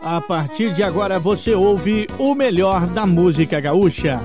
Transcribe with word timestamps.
A 0.00 0.20
partir 0.20 0.72
de 0.72 0.82
agora 0.82 1.18
você 1.18 1.54
ouve 1.54 2.08
o 2.18 2.34
melhor 2.34 2.86
da 2.86 3.06
música 3.06 3.60
gaúcha. 3.60 4.24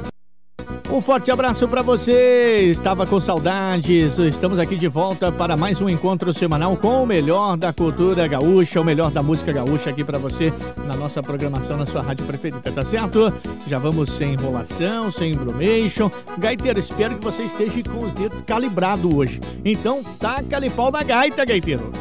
Um 0.89 1.01
forte 1.01 1.29
abraço 1.29 1.67
para 1.67 1.81
você. 1.81 2.61
Estava 2.69 3.05
com 3.05 3.19
saudades. 3.19 4.17
Estamos 4.17 4.57
aqui 4.57 4.75
de 4.75 4.87
volta 4.87 5.31
para 5.31 5.57
mais 5.57 5.81
um 5.81 5.89
encontro 5.89 6.33
semanal 6.33 6.77
com 6.77 7.03
o 7.03 7.05
melhor 7.05 7.57
da 7.57 7.73
cultura 7.73 8.25
gaúcha, 8.27 8.79
o 8.79 8.85
melhor 8.85 9.11
da 9.11 9.21
música 9.21 9.51
gaúcha 9.51 9.89
aqui 9.89 10.03
para 10.03 10.17
você 10.17 10.53
na 10.85 10.95
nossa 10.95 11.21
programação 11.21 11.77
na 11.77 11.85
sua 11.85 12.01
rádio 12.01 12.25
preferida, 12.25 12.71
tá 12.71 12.85
certo? 12.85 13.33
Já 13.67 13.77
vamos 13.77 14.11
sem 14.11 14.33
enrolação, 14.33 15.11
sem 15.11 15.33
embromation. 15.33 16.09
Gaiteiro, 16.37 16.79
espero 16.79 17.17
que 17.17 17.23
você 17.23 17.43
esteja 17.43 17.83
com 17.83 18.05
os 18.05 18.13
dedos 18.13 18.41
calibrados 18.41 19.13
hoje. 19.13 19.41
Então, 19.65 20.01
taca-lhe 20.19 20.69
pau 20.69 20.89
na 20.89 21.03
gaita, 21.03 21.43
gaiteiro. 21.43 21.91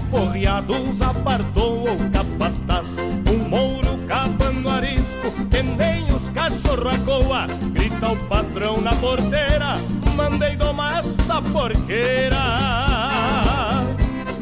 Aporreados 0.00 1.02
apartou 1.02 1.84
o 1.84 2.10
capataz. 2.10 2.96
Um 3.30 3.48
mouro 3.48 3.98
capando 4.08 4.68
arisco 4.68 5.32
nem 5.76 6.04
os 6.14 6.28
cachorro 6.30 6.98
coa. 7.04 7.46
Grita 7.72 8.08
o 8.08 8.16
patrão 8.28 8.80
na 8.80 8.94
porteira 8.96 9.76
Mandei 10.16 10.56
domar 10.56 10.98
esta 10.98 11.40
porqueira. 11.42 12.36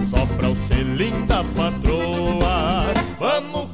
Só 0.05 0.25
pra 0.37 0.48
o 0.48 0.56
selim 0.56 1.27
da 1.27 1.45
patroa. 1.45 2.84
Vamos 3.19 3.68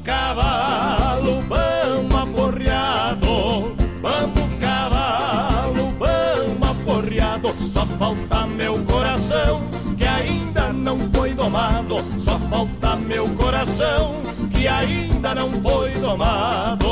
domado. 11.95 12.21
Só 12.21 12.39
falta 12.39 12.95
meu 12.95 13.27
coração 13.29 14.21
que 14.51 14.67
ainda 14.67 15.35
não 15.35 15.51
foi 15.61 15.91
domado. 15.93 16.87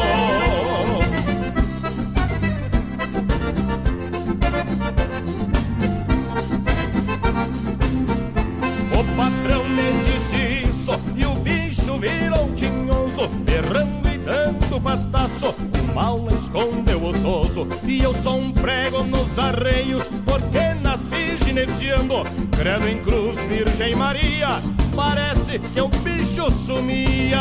O 8.92 9.16
patrão 9.16 9.64
me 9.70 10.04
disse 10.04 10.68
isso 10.68 11.00
e 11.16 11.26
o 11.26 11.36
bicho 11.36 11.98
virou 12.00 12.50
tinhoso, 12.56 13.28
berrando 13.46 14.03
dando 14.26 14.82
pataço. 14.82 15.50
O 15.50 15.96
mal 15.96 16.28
escondeu 16.34 17.04
o 17.04 17.14
toso 17.14 17.68
e 17.86 18.02
eu 18.02 18.14
sou 18.14 18.40
um 18.40 18.52
prego 18.52 19.04
nos 19.04 19.38
arreios, 19.38 20.10
porque 20.26 20.74
nasci 20.82 21.38
gineteando. 21.44 22.24
Credo 22.52 22.88
em 22.88 23.00
cruz, 23.02 23.38
Virgem 23.42 23.96
Maria, 23.96 24.62
parece 24.96 25.60
que 25.60 25.82
o 25.82 25.88
bicho 25.88 26.50
sumia. 26.50 27.40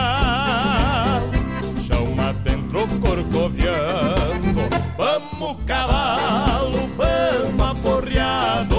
Chão 1.81 2.15
adentro 2.19 2.87
corcoviando, 3.01 4.63
vamos 4.97 5.57
cavalo, 5.67 6.89
vamos 6.97 7.63
aporreado, 7.63 8.77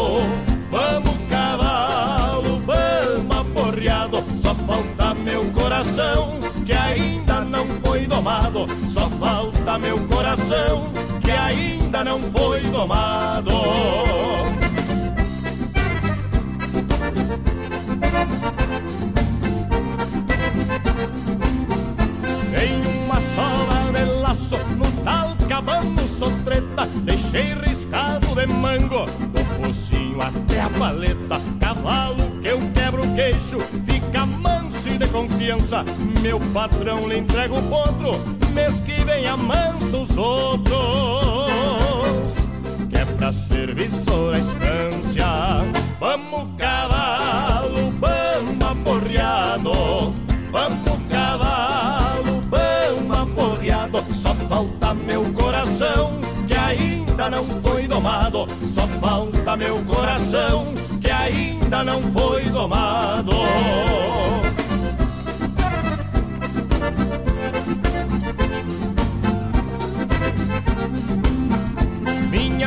vamos 0.71 1.15
cavalo, 1.29 2.61
vamos 2.65 3.37
aporreado. 3.37 4.23
Só 4.41 4.55
falta 4.55 5.13
meu 5.13 5.45
coração 5.51 6.39
que 6.65 6.73
ainda 6.73 7.41
não 7.41 7.67
foi 8.03 8.07
domado. 8.07 8.67
Só 8.89 9.09
falta 9.09 9.77
meu 9.77 9.99
coração 10.07 10.91
que 11.21 11.31
ainda 11.31 12.03
não 12.03 12.19
foi 12.19 12.61
domado. 12.61 13.51
Em 22.61 23.03
uma 23.03 23.21
sola 23.21 23.91
de 23.93 24.05
laço, 24.21 24.57
no 24.77 24.91
tal 25.03 25.35
cabano 25.47 26.07
sotreta, 26.07 26.87
deixei 27.03 27.53
riscado 27.55 28.35
de 28.35 28.47
mango, 28.47 29.05
do 29.05 29.45
focinho 29.61 30.21
até 30.21 30.61
a 30.61 30.69
paleta. 30.69 31.39
Cavalo 31.59 32.31
que 32.41 32.47
eu 32.47 32.59
quebro 32.73 33.03
o 33.03 33.15
queixo, 33.15 33.59
confiança. 35.13 35.85
Meu 36.21 36.39
patrão 36.51 37.07
lhe 37.07 37.19
entrega 37.19 37.53
o 37.53 37.61
potro, 37.69 38.19
mês 38.51 38.79
que 38.79 39.03
vem 39.03 39.27
amansa 39.27 39.97
os 39.97 40.17
outros. 40.17 40.73
Que 42.89 42.97
é 42.97 43.05
pra 43.05 43.31
serviço 43.31 44.31
da 44.31 44.39
estância. 44.39 45.25
Vamos 45.99 46.49
cavalo, 46.57 47.93
vamos 47.99 48.67
aporreado. 48.67 50.13
Vamos 50.51 50.99
cavalo, 51.09 52.43
vamos 52.49 53.17
aporreado. 53.17 54.03
Só 54.13 54.33
falta 54.49 54.93
meu 54.95 55.23
coração 55.33 56.19
que 56.47 56.55
ainda 56.55 57.29
não 57.29 57.45
foi 57.61 57.87
domado. 57.87 58.47
Só 58.73 58.87
falta 58.99 59.55
meu 59.55 59.77
coração 59.85 60.73
que 60.99 61.09
ainda 61.09 61.83
não 61.83 62.01
foi 62.11 62.43
domado. 62.45 63.31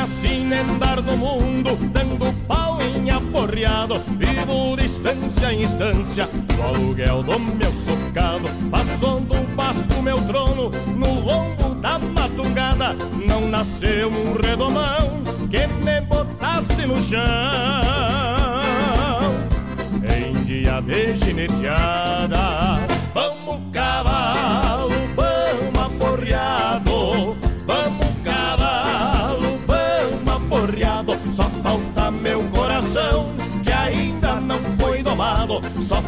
Sina 0.06 0.61
andar 0.61 1.03
no 1.03 1.17
mundo, 1.17 1.77
dando 1.93 2.33
pau 2.47 2.78
em 2.81 3.11
aporreado. 3.11 3.99
Vivo 4.17 4.77
distância 4.77 5.53
em 5.53 5.62
instância, 5.62 6.27
do 6.27 6.62
aluguel 6.62 7.22
do 7.22 7.39
meu 7.39 7.72
socado. 7.72 8.49
Passando 8.71 9.34
um 9.34 9.44
pasto 9.56 10.00
meu 10.03 10.21
trono, 10.22 10.71
no 10.97 11.21
lombo 11.21 11.75
da 11.77 11.99
matungada. 11.99 12.97
Não 13.27 13.49
nasceu 13.49 14.09
um 14.09 14.34
redomão 14.34 15.22
que 15.50 15.67
me 15.84 16.00
botasse 16.03 16.87
no 16.87 17.03
chão. 17.03 17.21
Em 20.05 20.33
dia 20.44 20.81
de 20.81 21.17
gineteada, 21.17 22.78
vamos 23.12 23.61
cavalo, 23.73 24.66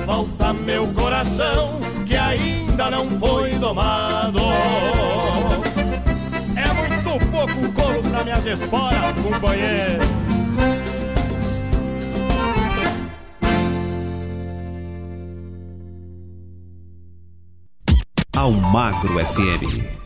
Falta 0.08 0.54
meu 0.54 0.86
coração 0.94 1.78
que 2.06 2.16
ainda 2.16 2.90
não 2.90 3.06
foi 3.20 3.50
domado. 3.56 4.38
É 6.56 6.72
muito 6.72 7.30
pouco 7.30 7.72
couro 7.74 8.02
pra 8.10 8.24
minhas 8.24 8.46
esporas, 8.46 9.14
companheiro. 9.22 10.02
Almagro 18.34 19.12
FM. 19.26 19.97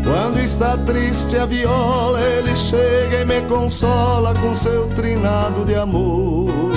Quando 0.04 0.40
está 0.40 0.76
triste 0.78 1.38
a 1.38 1.46
viola, 1.46 2.20
ele 2.20 2.56
chega 2.56 3.22
e 3.22 3.26
me 3.26 3.42
consola 3.42 4.34
com 4.34 4.56
seu 4.56 4.88
trinado 4.90 5.64
de 5.64 5.76
amor. 5.76 6.72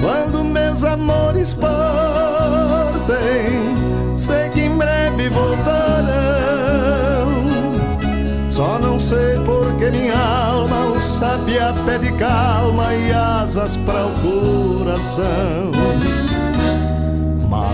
Quando 0.00 0.44
meus 0.44 0.84
amores 0.84 1.52
partem, 1.54 1.74
sei 4.16 4.48
que 4.50 4.60
em 4.62 4.76
breve 4.76 5.28
voltarão. 5.30 5.93
Só 8.54 8.78
não 8.78 8.98
sei 9.00 9.36
porque 9.44 9.90
minha 9.90 10.16
alma 10.16 10.86
o 10.94 11.00
sabia 11.00 11.74
pede 11.84 12.12
calma 12.12 12.94
e 12.94 13.12
asas 13.12 13.76
para 13.78 14.06
o 14.06 14.12
coração 14.22 15.72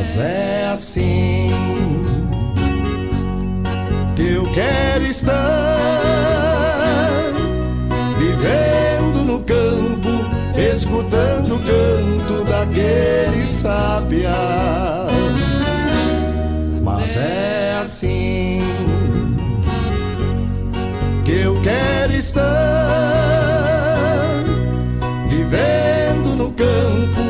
mas 0.00 0.16
é 0.16 0.66
assim 0.72 1.50
que 4.16 4.32
eu 4.32 4.42
quero 4.44 5.04
estar, 5.04 6.00
vivendo 8.16 9.26
no 9.26 9.40
campo, 9.40 10.08
escutando 10.58 11.56
o 11.56 11.58
canto 11.58 12.44
daquele 12.44 13.46
sabiá. 13.46 15.06
Mas 16.82 17.16
é 17.16 17.78
assim 17.78 18.62
eu 21.30 21.54
quero 21.62 22.12
estar, 22.12 22.44
vivendo 25.28 26.36
no 26.36 26.52
campo, 26.52 27.20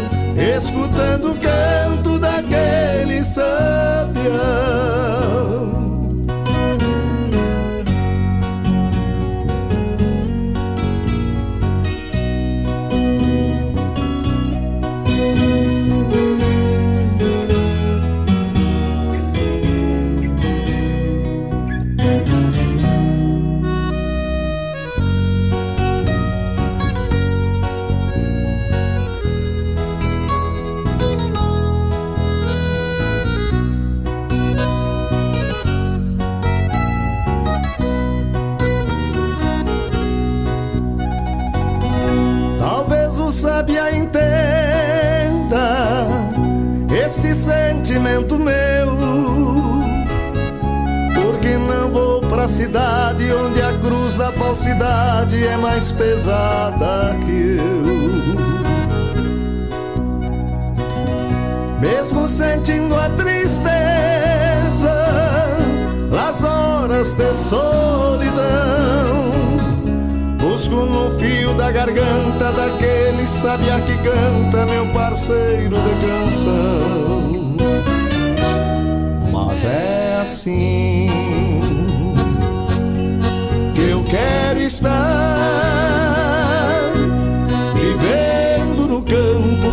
escutando 0.57 1.33
o 1.33 1.37
canto 1.37 2.19
daquele 2.19 3.23
sabião. 3.23 4.31
Pra 52.41 52.49
cidade 52.49 53.31
onde 53.35 53.61
a 53.61 53.77
cruz 53.77 54.17
da 54.17 54.33
falsidade 54.33 55.47
é 55.47 55.59
mais 55.59 55.93
pesada 55.93 57.15
que 57.27 57.59
eu. 57.59 58.01
Mesmo 61.79 62.27
sentindo 62.27 62.97
a 62.97 63.11
tristeza, 63.11 63.69
nas 66.11 66.43
horas 66.43 67.13
de 67.13 67.35
solidão 67.35 68.41
Busco 70.39 70.77
no 70.87 71.19
fio 71.19 71.53
da 71.55 71.71
garganta 71.71 72.53
daquele 72.53 73.27
sabiá 73.27 73.79
que 73.81 73.99
canta, 73.99 74.65
meu 74.65 74.87
parceiro 74.95 75.77
de 75.77 76.07
canção. 76.07 77.55
Mas 79.31 79.63
é 79.63 80.21
assim 80.23 81.70
quero 84.11 84.61
estar, 84.61 84.91
vivendo 87.75 88.89
no 88.89 89.03
campo, 89.03 89.73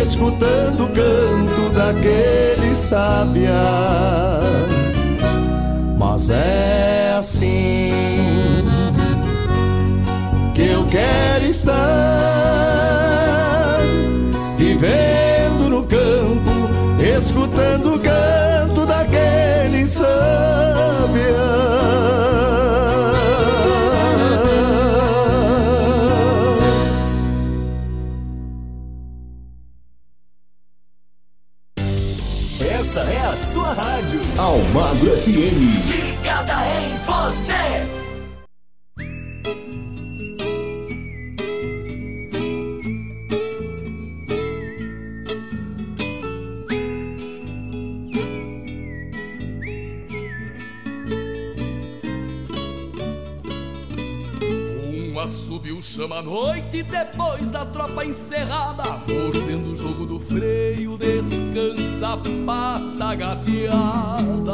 escutando 0.00 0.84
o 0.84 0.88
canto 0.88 1.68
daquele 1.74 2.74
sabiá. 2.74 4.38
Mas 5.98 6.30
é 6.30 7.14
assim 7.18 7.92
que 10.54 10.62
eu 10.62 10.86
quero 10.86 11.44
estar 11.44 11.82
vivendo 14.56 15.68
no 15.68 15.84
campo, 15.84 16.70
escutando 17.16 17.96
o 17.96 17.98
canto 17.98 18.86
daquele 18.86 19.52
Essa 19.82 20.42
Almagro 34.42 35.16
FM. 35.18 35.86
Ligada 35.86 36.66
em 36.66 36.98
você. 37.06 37.62
chama 55.82 56.18
a 56.20 56.22
noite 56.22 56.82
depois 56.84 57.50
da 57.50 57.66
tropa 57.66 58.04
encerrada 58.04 58.84
Mordendo 59.08 59.72
o 59.72 59.76
jogo 59.76 60.06
do 60.06 60.20
freio 60.20 60.96
Descansa 60.96 61.81
a 62.04 62.16
pata 62.46 63.14
gateada 63.14 64.52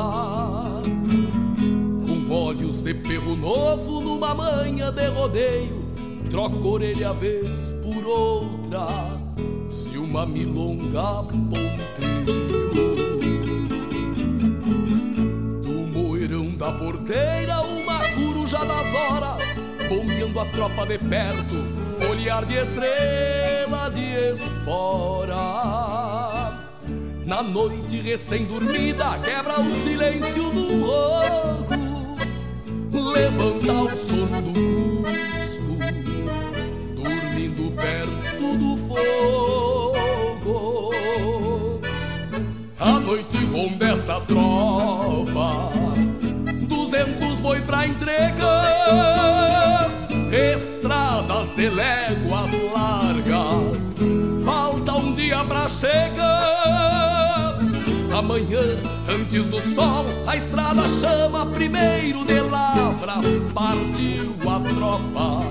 Com 2.07 2.31
olhos 2.31 2.83
de 2.83 2.95
perro 2.95 3.37
novo 3.37 4.01
Numa 4.01 4.35
manha 4.35 4.91
de 4.93 5.07
rodeio 5.09 5.89
Troca 6.31 6.57
orelha 6.57 7.13
vez 7.13 7.75
por 7.83 8.05
outra 8.07 8.87
Se 9.69 9.97
uma 9.97 10.27
milonga 10.27 11.25
ponteio 11.25 11.69
Do 15.63 15.87
moirão 15.87 16.51
da 16.57 16.73
porteira 16.73 17.61
Uma 17.63 17.99
coruja 18.15 18.59
das 18.59 18.95
horas 18.95 19.69
bombeando 19.89 20.39
a 20.39 20.45
tropa 20.45 20.87
de 20.87 20.99
perto, 20.99 21.55
olhar 22.11 22.45
de 22.45 22.55
estrela 22.55 23.91
de 23.91 24.33
espora. 24.33 26.08
Na 27.29 27.43
noite 27.43 28.01
recém-dormida, 28.01 29.19
quebra 29.23 29.61
o 29.61 29.71
silêncio 29.83 30.45
do 30.45 30.83
rogo, 30.83 32.17
levanta 32.91 33.71
o 33.71 33.95
sono 33.95 34.41
do 34.41 35.03
cusco, 35.03 35.77
dormindo 36.97 37.71
perto 37.77 38.57
do 38.57 38.79
fogo. 38.89 40.73
A 42.81 42.99
noite 42.99 43.45
ronda 43.45 43.89
essa 43.89 44.23
tropa, 44.23 45.69
duzentos 46.67 47.41
boi 47.41 47.61
pra 47.61 47.87
entregar 47.89 48.39
estradas 50.33 51.55
de 51.55 51.69
léguas 51.69 52.51
largas. 52.73 53.99
Falta 54.43 54.95
um 54.95 55.13
dia 55.13 55.45
pra 55.45 55.69
chegar. 55.69 57.18
Amanhã, 58.19 58.59
antes 59.09 59.47
do 59.47 59.61
sol, 59.61 60.05
a 60.27 60.37
estrada 60.37 60.89
chama 60.89 61.47
primeiro 61.47 62.25
de 62.25 62.41
Lavras. 62.41 63.39
Partiu 63.55 64.35
a 64.43 64.59
tropa, 64.75 65.45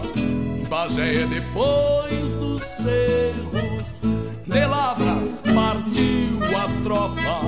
Bagé 0.68 1.24
é 1.24 1.28
depois 1.28 2.34
dos 2.34 2.62
cerros. 2.62 4.02
De 4.46 4.66
Lavras 4.66 5.42
partiu 5.46 6.40
a 6.58 6.84
tropa, 6.84 7.40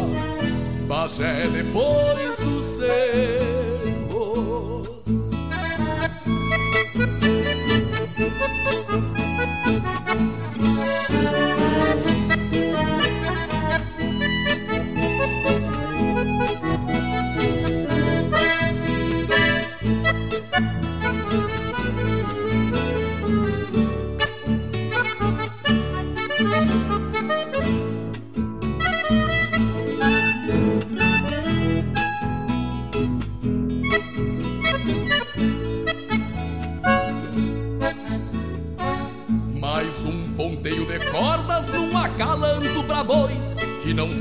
Bagé 0.88 1.44
é 1.44 1.48
depois 1.50 2.38
dos 2.38 2.66
cerros. 2.78 3.59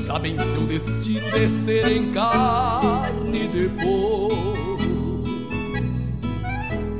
Sabem 0.09 0.39
seu 0.39 0.61
destino 0.61 1.31
de 1.33 1.47
serem 1.47 2.11
carne 2.11 3.47
depois. 3.53 4.39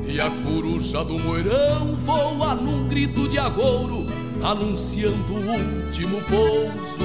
E 0.06 0.20
a 0.20 0.30
coruja 0.44 1.02
do 1.02 1.18
moirão 1.18 1.96
voa 1.96 2.54
num 2.54 2.86
grito 2.86 3.28
de 3.28 3.36
agouro, 3.36 4.06
anunciando 4.44 5.32
o 5.32 5.86
último 5.86 6.20
pouso 6.22 7.02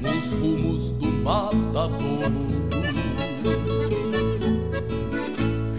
nos 0.00 0.32
rumos 0.34 0.92
do 0.92 1.08
matadouro. 1.08 2.68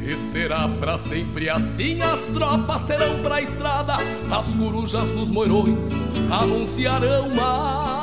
E 0.05 0.17
será 0.17 0.67
pra 0.67 0.97
sempre 0.97 1.49
assim, 1.49 2.01
as 2.01 2.25
tropas 2.25 2.81
serão 2.81 3.23
pra 3.23 3.41
estrada, 3.41 3.95
as 4.29 4.53
corujas 4.53 5.11
nos 5.11 5.31
moirões 5.31 5.93
anunciarão 6.29 7.29
madrugadas. 7.29 7.98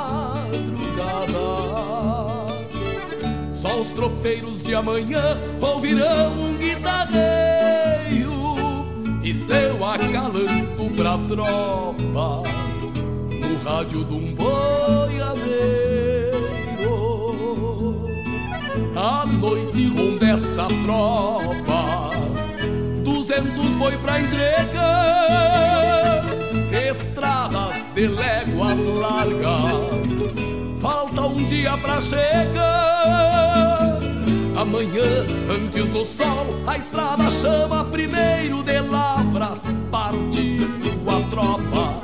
Só 3.66 3.80
os 3.80 3.90
tropeiros 3.90 4.62
de 4.62 4.76
amanhã 4.76 5.36
ouvirão 5.60 6.32
um 6.34 6.56
guitarreiro 6.56 8.30
e 9.24 9.34
seu 9.34 9.84
acalanto 9.84 10.88
pra 10.96 11.18
tropa 11.26 12.44
no 13.40 13.58
rádio 13.64 14.04
de 14.04 14.14
um 14.14 14.32
boiadeiro. 14.34 15.56
A 18.94 19.26
noite 19.26 19.88
ronda 19.88 20.28
essa 20.28 20.68
tropa, 20.84 22.12
duzentos 23.02 23.74
boi 23.78 23.98
pra 23.98 24.20
entrega, 24.20 26.22
estradas 26.88 27.90
de 27.94 28.06
léguas 28.06 28.86
largas, 28.86 30.45
um 31.26 31.44
dia 31.44 31.76
pra 31.78 32.00
chegar. 32.00 33.16
Amanhã, 34.56 35.04
antes 35.50 35.88
do 35.90 36.04
sol, 36.04 36.46
a 36.66 36.78
estrada 36.78 37.30
chama 37.30 37.84
primeiro 37.84 38.62
de 38.62 38.80
lavras, 38.80 39.72
partiu 39.90 40.68
a 41.06 41.20
tropa. 41.30 42.00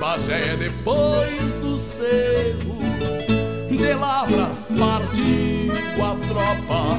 Bagé 0.00 0.56
depois 0.56 1.56
dos 1.62 1.80
cerros, 1.80 3.26
de 3.70 3.94
lavras 3.94 4.68
partiu 4.78 5.72
a 6.02 6.16
tropa. 6.28 6.98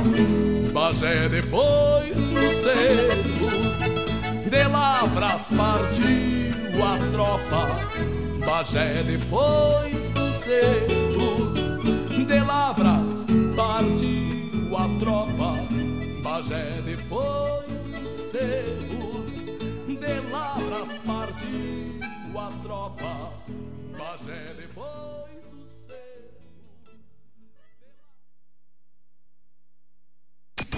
Bagé 0.74 1.30
depois 1.30 2.16
dos 2.16 2.54
cerros, 2.64 3.80
de 4.50 4.64
lavras 4.68 5.50
partiu 5.50 6.84
a 6.84 6.98
tropa. 7.12 7.68
Bagé 8.46 9.04
depois 9.04 10.10
dos 10.12 10.36
cerros, 10.36 11.05
de 12.56 12.62
lavras 12.62 13.26
partiu 13.56 14.78
a 14.78 14.88
tropa. 15.00 15.52
Bagé 16.24 16.82
depois 16.86 17.66
dos 17.90 18.16
cerros, 18.16 19.40
de 19.88 20.22
lavras 20.32 20.98
partiu 21.00 22.40
a 22.40 22.52
tropa. 22.64 23.34
Bagé 23.98 24.54
depois 24.58 25.36
dos 25.52 25.86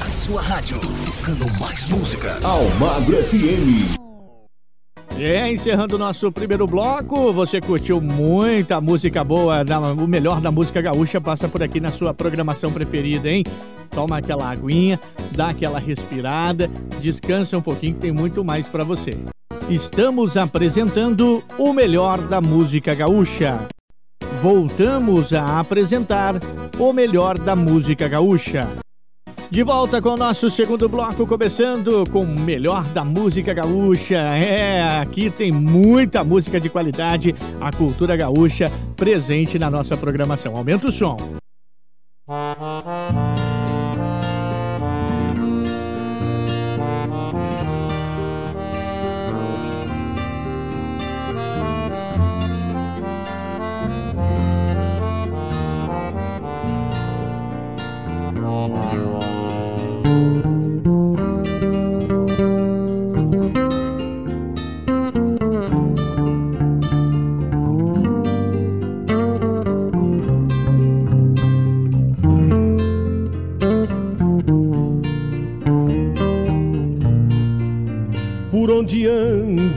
A 0.02 0.12
sua 0.12 0.42
rádio, 0.42 0.80
tocando 1.06 1.46
mais 1.60 1.86
música. 1.88 2.40
Almagro 2.44 3.18
FM. 3.24 4.07
É, 5.20 5.52
encerrando 5.52 5.96
o 5.96 6.00
nosso 6.00 6.32
primeiro 6.32 6.68
bloco, 6.68 7.34
você 7.34 7.60
curtiu 7.60 8.00
muita 8.00 8.80
música 8.80 9.24
boa, 9.24 9.66
o 9.98 10.08
melhor 10.08 10.40
da 10.40 10.52
música 10.52 10.80
gaúcha 10.80 11.20
passa 11.20 11.48
por 11.48 11.64
aqui 11.64 11.80
na 11.80 11.92
sua 11.92 12.14
programação 12.14 12.72
preferida, 12.72 13.28
hein? 13.28 13.44
Toma 13.90 14.20
aquela 14.20 14.48
aguinha, 14.48 15.00
dá 15.32 15.50
aquela 15.50 15.80
respirada, 15.80 16.70
descansa 17.02 17.58
um 17.58 17.62
pouquinho 17.64 17.96
que 17.96 18.02
tem 18.02 18.12
muito 18.12 18.46
mais 18.46 18.68
pra 18.68 18.84
você. 18.84 19.18
Estamos 19.68 20.38
apresentando 20.38 21.44
o 21.58 21.74
melhor 21.74 22.20
da 22.20 22.40
música 22.40 22.94
gaúcha. 22.94 23.68
Voltamos 24.40 25.34
a 25.34 25.60
apresentar 25.60 26.36
o 26.78 26.94
melhor 26.94 27.40
da 27.40 27.56
música 27.56 28.08
gaúcha. 28.08 28.68
De 29.50 29.64
volta 29.64 30.02
com 30.02 30.10
o 30.10 30.18
nosso 30.18 30.50
segundo 30.50 30.90
bloco, 30.90 31.26
começando 31.26 32.06
com 32.12 32.24
o 32.24 32.40
melhor 32.40 32.84
da 32.90 33.06
música 33.06 33.54
gaúcha. 33.54 34.18
É, 34.18 35.00
aqui 35.00 35.30
tem 35.30 35.54
muita 35.54 36.22
música 36.22 36.60
de 36.60 36.70
qualidade, 36.70 37.34
a 37.60 37.72
cultura 37.72 38.18
gaúcha 38.18 38.70
presente 38.98 39.58
na 39.58 39.70
nossa 39.70 39.96
programação. 39.96 40.58
Aumenta 40.58 40.88
o 40.88 40.92
som. 40.92 41.18
Por 42.26 43.57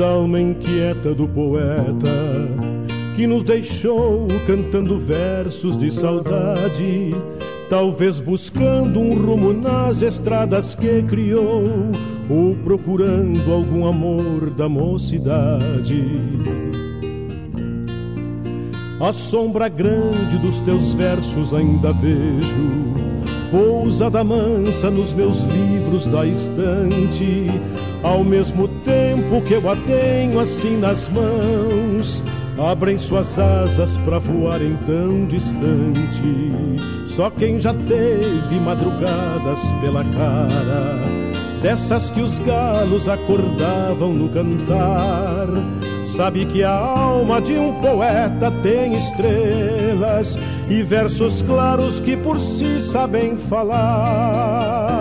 anda 0.01 0.07
a 0.07 0.11
alma 0.13 0.41
inquieta 0.41 1.15
do 1.15 1.29
poeta 1.29 2.09
que 3.15 3.27
nos 3.27 3.43
deixou 3.43 4.27
cantando 4.47 4.99
versos 4.99 5.77
de 5.77 5.91
saudade, 5.91 7.15
talvez 7.69 8.19
buscando 8.19 8.99
um 8.99 9.15
rumo 9.15 9.53
nas 9.53 10.01
estradas 10.01 10.75
que 10.75 11.03
criou 11.03 11.65
ou 12.31 12.57
procurando 12.57 13.53
algum 13.53 13.87
amor 13.87 14.49
da 14.51 14.71
mocidade. 14.71 16.03
A 19.01 19.13
sombra 19.13 19.69
grande 19.69 20.39
dos 20.39 20.63
teus 20.63 20.95
versos 20.95 21.53
ainda 21.53 21.93
vejo, 21.93 22.95
pousada 23.51 24.23
mansa 24.23 24.91
nos 24.91 25.13
meus 25.13 25.43
livros 25.45 26.07
da 26.07 26.25
estante, 26.27 27.49
ao 28.03 28.25
mesmo 28.25 28.69
tempo 28.85 29.43
que 29.43 29.55
eu 29.55 29.69
a 29.69 29.77
tenho 29.77 30.39
assim 30.39 30.77
nas 30.77 31.09
mãos, 31.09 32.25
abrem 32.59 32.97
suas 32.99 33.39
asas 33.39 33.97
para 33.99 34.19
voarem 34.19 34.77
tão 34.87 35.27
distante. 35.27 36.53
Só 37.05 37.29
quem 37.31 37.59
já 37.59 37.75
teve 37.75 38.61
madrugadas 38.61 39.73
pela 39.81 40.05
cara, 40.05 40.99
dessas 41.63 42.11
que 42.11 42.21
os 42.21 42.39
galos 42.39 43.09
acordavam 43.09 44.13
no 44.13 44.29
cantar, 44.29 45.47
sabe 46.05 46.45
que 46.47 46.63
a 46.63 46.71
alma 46.71 47.41
de 47.41 47.59
um 47.59 47.75
poeta 47.81 48.51
tem 48.63 48.95
estrelas 48.95 50.39
e 50.69 50.83
versos 50.83 51.43
claros 51.43 52.01
que 52.01 52.17
por 52.17 52.39
si 52.41 52.81
sabem 52.81 53.37
falar. 53.37 55.01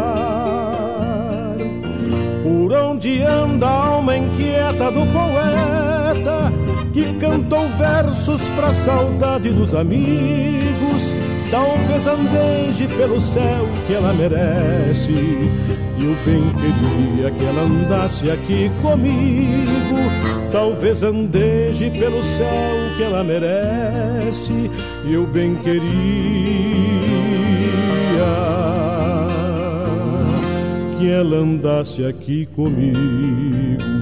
Por 2.43 2.73
onde 2.73 3.21
anda 3.21 3.67
a 3.67 3.87
alma 3.87 4.17
inquieta 4.17 4.91
do 4.91 5.05
poeta 5.13 6.51
que 6.93 7.13
cantou 7.13 7.67
versos 7.77 8.49
pra 8.49 8.73
saudade 8.73 9.49
dos 9.51 9.73
amigos, 9.75 11.15
talvez 11.51 12.07
andeje 12.07 12.87
pelo 12.87 13.19
céu 13.19 13.67
que 13.87 13.93
ela 13.93 14.13
merece. 14.13 15.11
E 15.11 16.05
eu 16.05 16.15
bem 16.25 16.43
queria 16.53 17.31
que 17.31 17.45
ela 17.45 17.63
andasse 17.63 18.31
aqui 18.31 18.71
comigo, 18.81 19.97
talvez 20.51 21.03
andeje 21.03 21.89
pelo 21.89 22.23
céu 22.23 22.47
que 22.95 23.03
ela 23.03 23.23
merece. 23.23 24.71
E 25.05 25.13
eu 25.13 25.27
bem 25.27 25.55
queria 25.55 25.89
que 30.97 31.11
ela 31.11 31.37
andasse 31.37 32.05
aqui 32.05 32.45
comigo. 32.55 33.98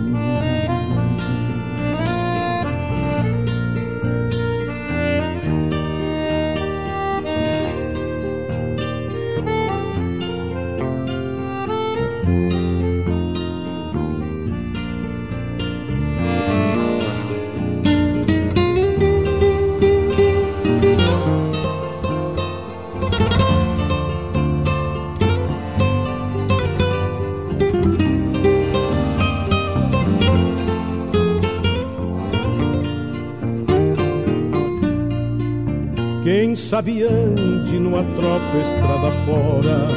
Sabe 36.68 37.02
ande 37.02 37.80
numa 37.80 38.04
tropa 38.04 38.58
estrada 38.62 39.10
fora, 39.26 39.88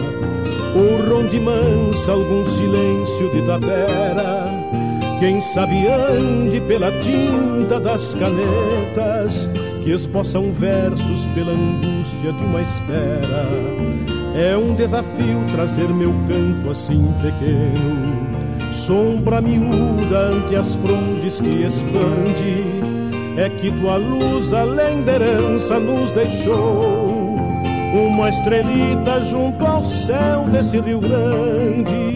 ou 0.73 1.11
ronde 1.11 1.41
mansa 1.41 2.13
algum 2.13 2.45
silêncio 2.45 3.29
de 3.35 3.43
tapera. 3.43 4.49
Quem 5.19 5.41
sabe 5.41 5.89
ande 5.89 6.61
pela 6.61 6.93
tinta 7.01 7.81
das 7.81 8.15
canetas, 8.15 9.51
que 9.83 9.91
esboçam 9.91 10.53
versos 10.53 11.27
pela 11.35 11.51
angústia 11.51 12.33
de 12.33 12.45
uma 12.45 12.63
espera. 12.63 13.49
É 14.37 14.57
um 14.57 14.73
desafio 14.77 15.45
trazer 15.53 15.89
meu 15.89 16.13
canto 16.29 16.71
assim 16.71 17.13
pequeno, 17.21 18.73
sombra 18.73 19.41
miúda 19.41 20.31
ante 20.33 20.55
as 20.55 20.77
frondes 20.77 21.41
que 21.41 21.65
expande 21.65 23.00
é 23.41 23.49
que 23.49 23.71
tua 23.71 23.97
luz 23.97 24.53
além 24.53 25.03
da 25.03 25.15
herança 25.15 25.81
nos 25.81 26.11
deixou 26.11 27.39
uma 27.95 28.29
estrelita 28.29 29.19
junto 29.23 29.65
ao 29.65 29.83
céu 29.83 30.45
desse 30.53 30.79
Rio 30.79 31.01
Grande. 31.01 32.15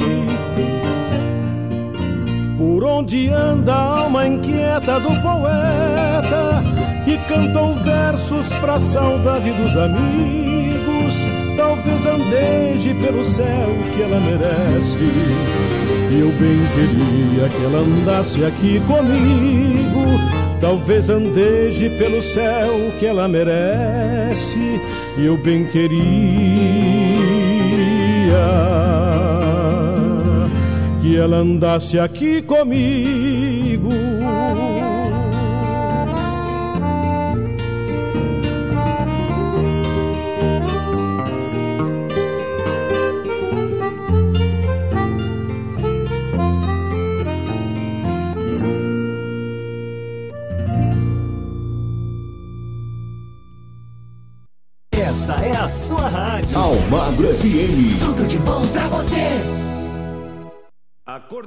Por 2.58 2.84
onde 2.84 3.30
anda 3.30 3.72
a 3.72 4.00
alma 4.00 4.28
inquieta 4.28 5.00
do 5.00 5.08
poeta 5.22 6.62
que 7.06 7.16
cantam 7.26 7.74
versos 7.76 8.52
pra 8.56 8.78
saudade 8.78 9.50
dos 9.52 9.74
amigos, 9.78 11.26
talvez 11.56 12.04
andeje 12.04 12.92
pelo 12.96 13.24
céu 13.24 13.70
que 13.96 14.02
ela 14.02 14.20
merece. 14.20 14.98
Eu 16.12 16.28
bem 16.32 16.60
queria 16.74 17.48
que 17.48 17.64
ela 17.64 17.78
andasse 17.78 18.44
aqui 18.44 18.78
comigo 18.80 20.33
Talvez 20.64 21.10
andeje 21.10 21.90
pelo 21.98 22.22
céu 22.22 22.90
que 22.98 23.04
ela 23.04 23.28
merece, 23.28 24.80
e 25.18 25.26
eu 25.26 25.36
bem 25.36 25.66
queria 25.66 26.00
que 31.02 31.18
ela 31.18 31.36
andasse 31.36 31.98
aqui 31.98 32.40
comigo. 32.40 33.90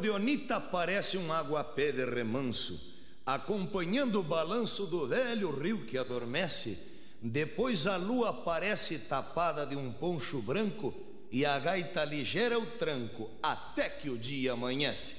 A 0.08 0.10
cordeonita 0.10 0.58
parece 0.62 1.18
um 1.18 1.34
aguapé 1.34 1.92
de 1.92 2.06
remanso, 2.06 2.96
acompanhando 3.26 4.22
o 4.22 4.24
balanço 4.24 4.86
do 4.86 5.06
velho 5.06 5.52
rio 5.52 5.86
que 5.86 5.98
adormece. 5.98 6.80
Depois 7.22 7.86
a 7.86 7.98
lua 7.98 8.32
parece 8.32 9.00
tapada 9.00 9.66
de 9.66 9.76
um 9.76 9.92
poncho 9.92 10.42
branco 10.42 10.94
e 11.30 11.46
a 11.46 11.60
gaita 11.60 12.06
ligeira 12.06 12.58
o 12.58 12.66
tranco 12.66 13.30
até 13.44 13.90
que 13.90 14.10
o 14.10 14.18
dia 14.18 14.54
amanhece. 14.54 15.16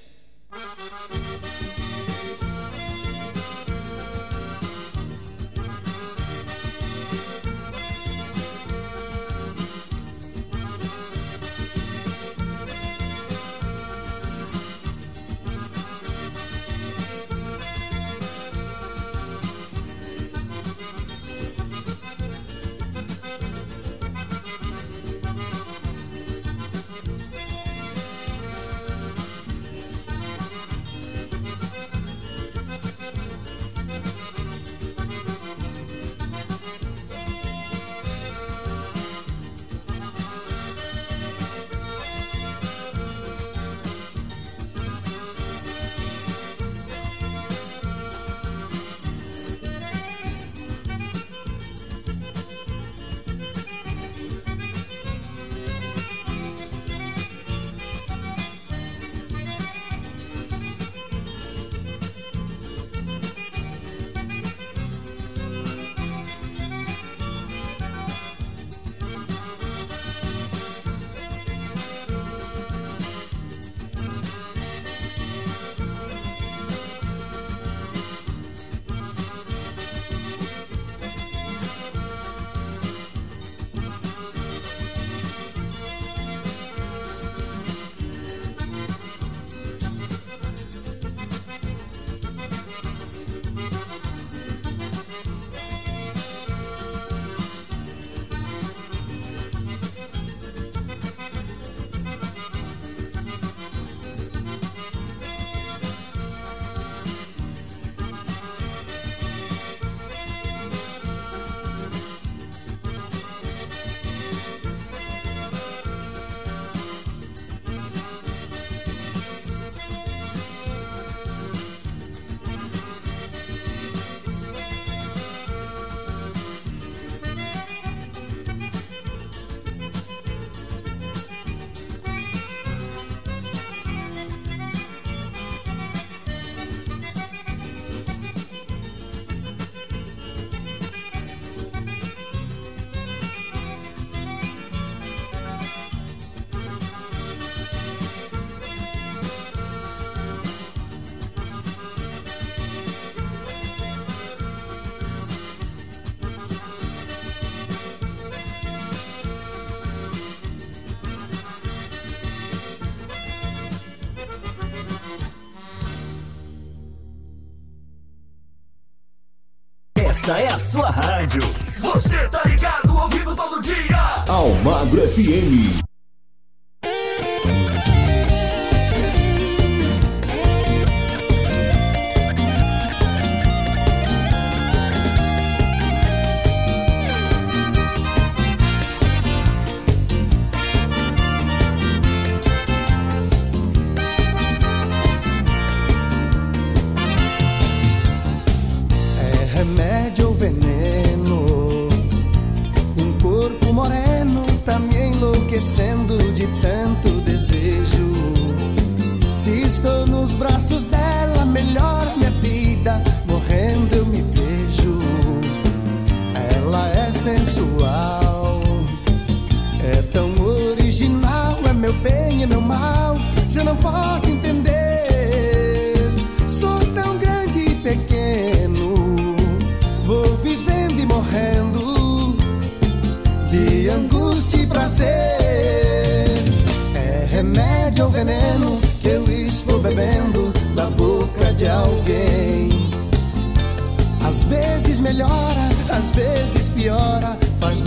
Essa 170.29 170.41
é 170.41 170.49
a 170.49 170.59
sua 170.59 170.91
rádio. 170.91 171.41
Você 171.81 172.29
tá 172.29 172.43
ligado, 172.45 172.95
ouvindo 172.95 173.35
todo 173.35 173.63
dia. 173.63 174.25
Almagro 174.29 175.01
FM. 175.09 175.88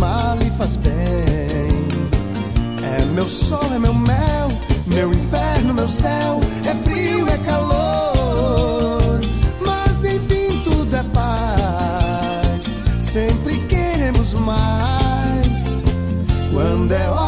mal 0.01 0.35
e 0.43 0.49
faz 0.57 0.75
bem. 0.77 0.91
É 2.91 3.05
meu 3.13 3.29
sol, 3.29 3.69
é 3.71 3.77
meu 3.77 3.93
mel, 3.93 4.51
meu 4.87 5.13
inferno, 5.13 5.75
meu 5.75 5.87
céu, 5.87 6.39
é 6.65 6.73
frio, 6.73 7.27
é 7.29 7.37
calor. 7.45 9.21
Mas 9.63 10.03
enfim, 10.03 10.59
tudo 10.63 10.95
é 10.95 11.03
paz. 11.03 12.73
Sempre 12.97 13.59
queremos 13.67 14.33
mais. 14.33 15.71
Quando 16.51 16.91
é 16.91 17.07
hora 17.07 17.20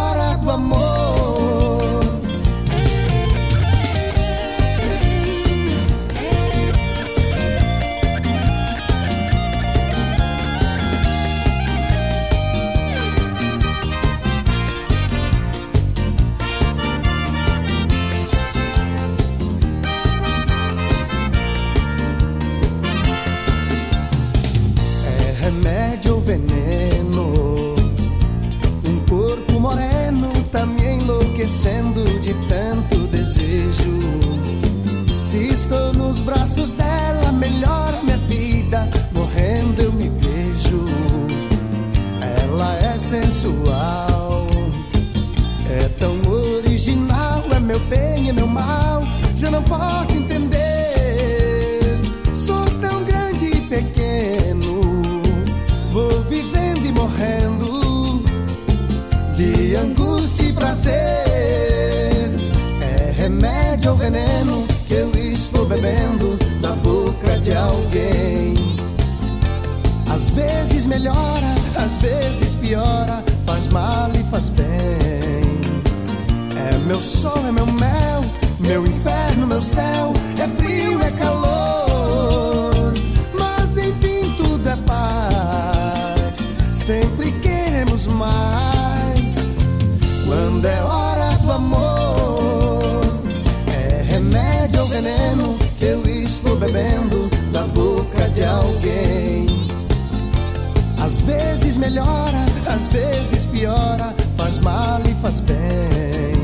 Meu 76.94 77.02
sol 77.02 77.40
é 77.48 77.52
meu 77.52 77.66
mel, 77.66 78.24
meu 78.60 78.86
inferno, 78.86 79.48
meu 79.48 79.64
céu. 79.64 80.14
É 80.40 80.48
frio, 80.48 81.02
é 81.02 81.10
calor. 81.10 82.94
Mas 83.34 83.76
enfim, 83.76 84.32
tudo 84.38 84.70
é 84.70 84.76
paz. 84.76 86.48
Sempre 86.72 87.32
queremos 87.42 88.06
mais. 88.06 89.38
Quando 90.28 90.66
é 90.66 90.84
hora 90.84 91.30
do 91.40 91.52
amor, 91.52 93.02
é 93.76 94.04
remédio 94.04 94.82
ou 94.82 94.86
veneno 94.86 95.58
que 95.80 95.86
eu 95.86 96.08
estou 96.08 96.56
bebendo 96.58 97.28
da 97.52 97.64
boca 97.64 98.30
de 98.30 98.44
alguém. 98.44 99.48
Às 101.04 101.22
vezes 101.22 101.76
melhora, 101.76 102.46
às 102.68 102.88
vezes 102.88 103.48
piora, 103.48 104.14
faz 104.38 104.60
mal 104.60 105.02
e 105.10 105.22
faz 105.24 105.40
bem. 105.40 106.43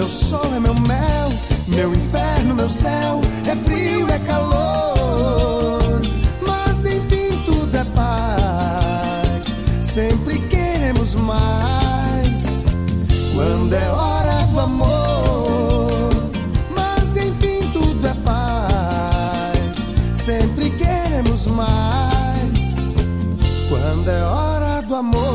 Meu 0.00 0.08
sol 0.08 0.54
é 0.56 0.58
meu 0.58 0.72
mel, 0.72 1.28
meu 1.68 1.92
inferno, 1.92 2.54
meu 2.54 2.70
céu, 2.70 3.20
é 3.46 3.54
frio, 3.54 4.08
é 4.08 4.18
calor. 4.20 6.00
Mas 6.40 6.86
enfim, 6.86 7.38
tudo 7.44 7.76
é 7.76 7.84
paz. 7.84 9.54
Sempre 9.78 10.38
queremos 10.48 11.14
mais. 11.16 12.46
Quando 13.34 13.74
é 13.74 13.90
hora 13.90 14.38
do 14.46 14.60
amor. 14.60 16.10
Mas 16.74 17.14
enfim, 17.14 17.70
tudo 17.70 18.06
é 18.06 18.14
paz. 18.24 19.86
Sempre 20.14 20.70
queremos 20.70 21.44
mais. 21.44 22.74
Quando 23.68 24.08
é 24.08 24.22
hora 24.22 24.80
do 24.80 24.94
amor. 24.94 25.29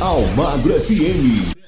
Almagro 0.00 0.72
FM. 0.80 1.60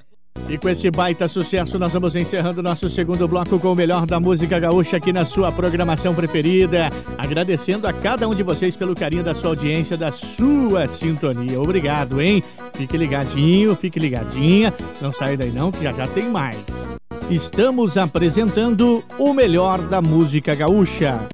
E 0.48 0.58
com 0.58 0.68
esse 0.68 0.90
baita 0.90 1.28
sucesso, 1.28 1.78
nós 1.78 1.92
vamos 1.92 2.16
encerrando 2.16 2.62
nosso 2.62 2.88
segundo 2.90 3.28
bloco 3.28 3.58
com 3.58 3.72
o 3.72 3.74
melhor 3.74 4.06
da 4.06 4.18
música 4.18 4.58
gaúcha 4.58 4.96
aqui 4.96 5.12
na 5.12 5.24
sua 5.24 5.52
programação 5.52 6.14
preferida. 6.14 6.90
Agradecendo 7.16 7.86
a 7.86 7.92
cada 7.92 8.28
um 8.28 8.34
de 8.34 8.42
vocês 8.42 8.74
pelo 8.74 8.94
carinho 8.94 9.22
da 9.22 9.34
sua 9.34 9.50
audiência, 9.50 9.96
da 9.96 10.10
sua 10.10 10.86
sintonia. 10.86 11.60
Obrigado, 11.60 12.20
hein? 12.20 12.42
Fique 12.74 12.96
ligadinho, 12.96 13.76
fique 13.76 14.00
ligadinha. 14.00 14.74
Não 15.00 15.12
saia 15.12 15.36
daí 15.36 15.50
não, 15.50 15.70
que 15.70 15.82
já 15.82 15.92
já 15.92 16.06
tem 16.08 16.28
mais. 16.28 16.56
Estamos 17.30 17.96
apresentando 17.96 19.04
o 19.18 19.32
melhor 19.32 19.78
da 19.80 20.02
música 20.02 20.54
gaúcha. 20.54 21.28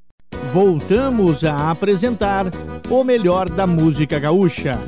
Voltamos 0.52 1.44
a 1.44 1.70
apresentar 1.70 2.46
o 2.90 3.02
melhor 3.02 3.48
da 3.48 3.66
música 3.66 4.18
gaúcha. 4.18 4.78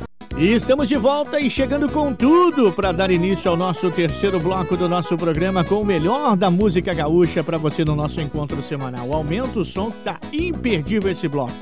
E 0.41 0.53
estamos 0.53 0.89
de 0.89 0.97
volta 0.97 1.39
e 1.39 1.51
chegando 1.51 1.87
com 1.87 2.15
tudo 2.15 2.71
para 2.71 2.91
dar 2.91 3.11
início 3.11 3.51
ao 3.51 3.55
nosso 3.55 3.91
terceiro 3.91 4.39
bloco 4.39 4.75
do 4.75 4.89
nosso 4.89 5.15
programa 5.15 5.63
com 5.63 5.75
o 5.75 5.85
melhor 5.85 6.35
da 6.35 6.49
música 6.49 6.95
gaúcha 6.95 7.43
para 7.43 7.59
você 7.59 7.85
no 7.85 7.95
nosso 7.95 8.19
encontro 8.19 8.59
semanal. 8.59 9.13
Aumenta 9.13 9.59
o 9.59 9.63
som, 9.63 9.91
tá 9.91 10.19
imperdível 10.33 11.11
esse 11.11 11.27
bloco. 11.27 11.53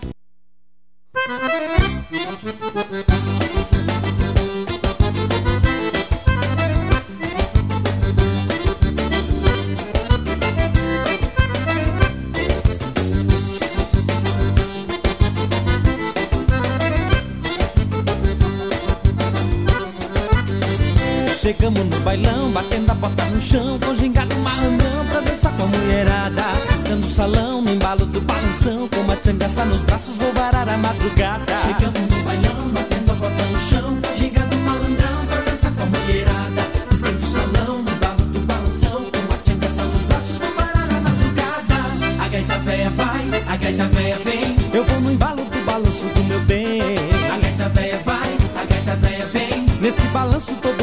Chegamos 21.41 21.85
no 21.85 21.97
bailão, 22.01 22.51
batendo 22.51 22.91
a 22.91 22.95
porta 22.95 23.23
no 23.23 23.39
chão 23.39 23.79
Com 23.79 23.95
gingado 23.95 24.35
marrandão 24.39 25.05
pra 25.09 25.21
dançar 25.21 25.55
com 25.55 25.63
a 25.63 25.67
mulherada. 25.67 26.43
Riscando 26.69 27.07
o 27.07 27.09
salão, 27.09 27.61
no 27.61 27.71
embalo 27.71 28.05
do 28.05 28.19
balanção 28.19 28.89
Com 28.89 28.99
uma 28.99 29.15
tchangaça 29.15 29.63
nos 29.63 29.79
braços, 29.79 30.17
vou 30.17 30.33
varar 30.33 30.67
a 30.67 30.77
madrugada. 30.77 31.45
Chegamos 31.63 32.01
no 32.01 32.23
bailão, 32.25 32.67
batendo 32.73 33.11
a 33.13 33.15
porta 33.15 33.43
no 33.45 33.57
chão 33.57 34.01
Com 34.01 34.15
gingado 34.17 34.57
marrandão 34.57 35.25
pra 35.27 35.41
dançar 35.49 35.71
com 35.71 35.83
a 35.83 35.85
mulherada. 35.85 36.61
Riscando 36.91 37.19
o 37.19 37.25
salão, 37.25 37.83
no 37.83 37.89
embalo 37.89 38.25
do 38.25 38.39
balanção 38.41 39.05
Com 39.05 39.19
uma 39.19 39.37
tchangaça 39.37 39.83
nos 39.85 40.01
braços, 40.01 40.37
vou 40.39 40.51
varar 40.55 40.89
a 40.89 40.99
madrugada. 40.99 42.21
A 42.21 42.27
gaita 42.27 42.57
véia 42.59 42.89
vai, 42.89 43.43
a 43.47 43.55
gaita 43.55 43.85
véia 43.85 44.17
vem. 44.25 44.55
Eu 44.73 44.83
vou 44.83 44.99
no 44.99 45.13
embalo 45.13 45.45
do 45.45 45.59
balanço 45.65 46.03
do 46.03 46.23
meu 46.25 46.41
bem. 46.41 46.97
A 47.33 47.37
gaita 47.37 47.69
véia 47.69 48.01
vai, 48.03 48.37
a 48.57 48.65
gaita 48.65 48.95
véia 48.97 49.25
vem. 49.27 49.65
Nesse 49.79 50.05
balanço 50.07 50.53
todo 50.61 50.78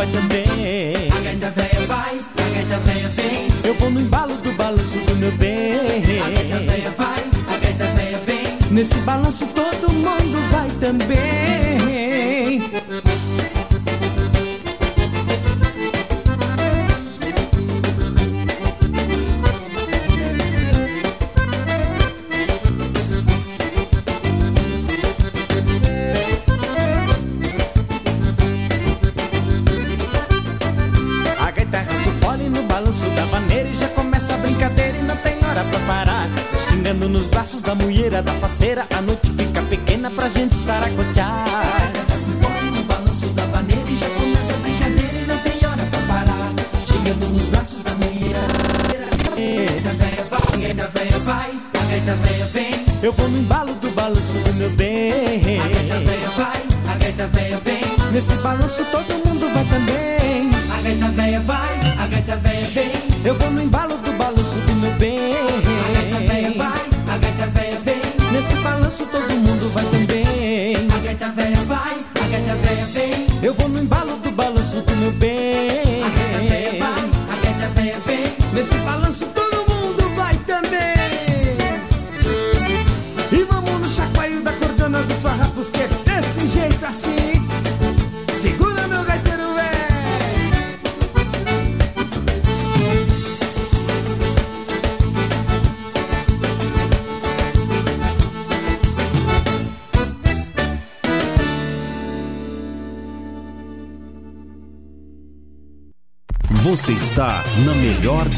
vai 0.00 0.06
também 0.06 1.08
A 1.10 1.20
gaita 1.20 1.50
véia 1.50 1.86
vai, 1.86 2.20
a 2.38 2.54
gaita 2.54 2.78
véia 2.78 3.08
vem. 3.08 3.48
Eu 3.64 3.74
vou 3.74 3.90
no 3.90 4.00
embalo 4.00 4.34
do 4.38 4.52
balanço 4.52 4.96
do 4.98 5.16
meu 5.16 5.32
bem. 5.32 5.74
A 6.24 6.30
gaita 6.30 6.58
véia 6.60 6.90
vai, 6.96 7.24
a 7.54 7.58
gaita 7.58 7.86
véia 7.94 8.18
vem. 8.24 8.58
Nesse 8.70 8.94
balanço 9.00 9.46
todo 9.48 9.92
mundo 9.92 10.50
vai 10.50 10.70
também 10.80 11.49
da 38.10 38.32
faceira 38.34 38.84
A 38.96 39.00
noite 39.00 39.30
fica 39.30 39.62
pequena 39.62 40.10
pra 40.10 40.28
gente 40.28 40.54
saracotear. 40.54 41.44
Rasga 41.46 42.28
o 42.28 42.42
fole 42.42 42.70
no 42.72 42.82
balanço 42.82 43.26
da 43.28 43.46
maneira 43.46 43.88
E 43.88 43.96
já 43.96 44.10
começa 44.10 44.54
a 44.54 44.56
brincadeira 44.56 45.18
e 45.22 45.26
não 45.26 45.38
tem 45.38 45.66
hora 45.66 45.84
pra 45.90 46.00
parar. 46.08 46.52
Xingando 46.86 47.28
nos 47.28 47.44
braços 47.44 47.82
da 47.82 47.92
mulher 47.94 48.36
A 49.30 49.36
gaita 49.36 49.92
véia 49.94 50.24
vai, 50.28 50.42
a 50.42 50.56
gaita 50.56 50.90
véia 50.92 51.18
vai 51.20 51.50
A 51.78 51.84
gaita 51.84 52.14
véia 52.14 52.46
vem. 52.46 52.84
Eu 53.02 53.12
vou 53.12 53.28
no 53.28 53.38
embalo 53.38 53.74
do 53.76 53.90
balanço 53.92 54.34
do 54.34 54.52
meu 54.54 54.70
bem. 54.70 55.60
A 55.60 55.68
gaita 55.68 55.98
véia 56.00 56.30
vai, 56.30 56.62
a 56.92 56.96
gaita 56.98 57.26
véia 57.28 57.60
vem. 57.64 57.80
Nesse 58.12 58.34
balanço 58.34 58.84
todo 58.90 59.26
mundo 59.26 59.48
vai 59.54 59.64
também. 59.66 60.50
A 60.76 60.82
gaita 60.82 61.08
véia 61.08 61.40
vai, 61.40 61.80
a 61.98 62.06
gaita 62.06 62.36
véia 62.36 62.66
vem. 62.74 62.90
Eu 63.24 63.34
vou 63.36 63.50
no 63.50 63.62
embalo 63.62 63.79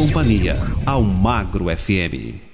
companhia, 0.03 0.59
Almagro 0.85 1.71
FM. 1.71 2.52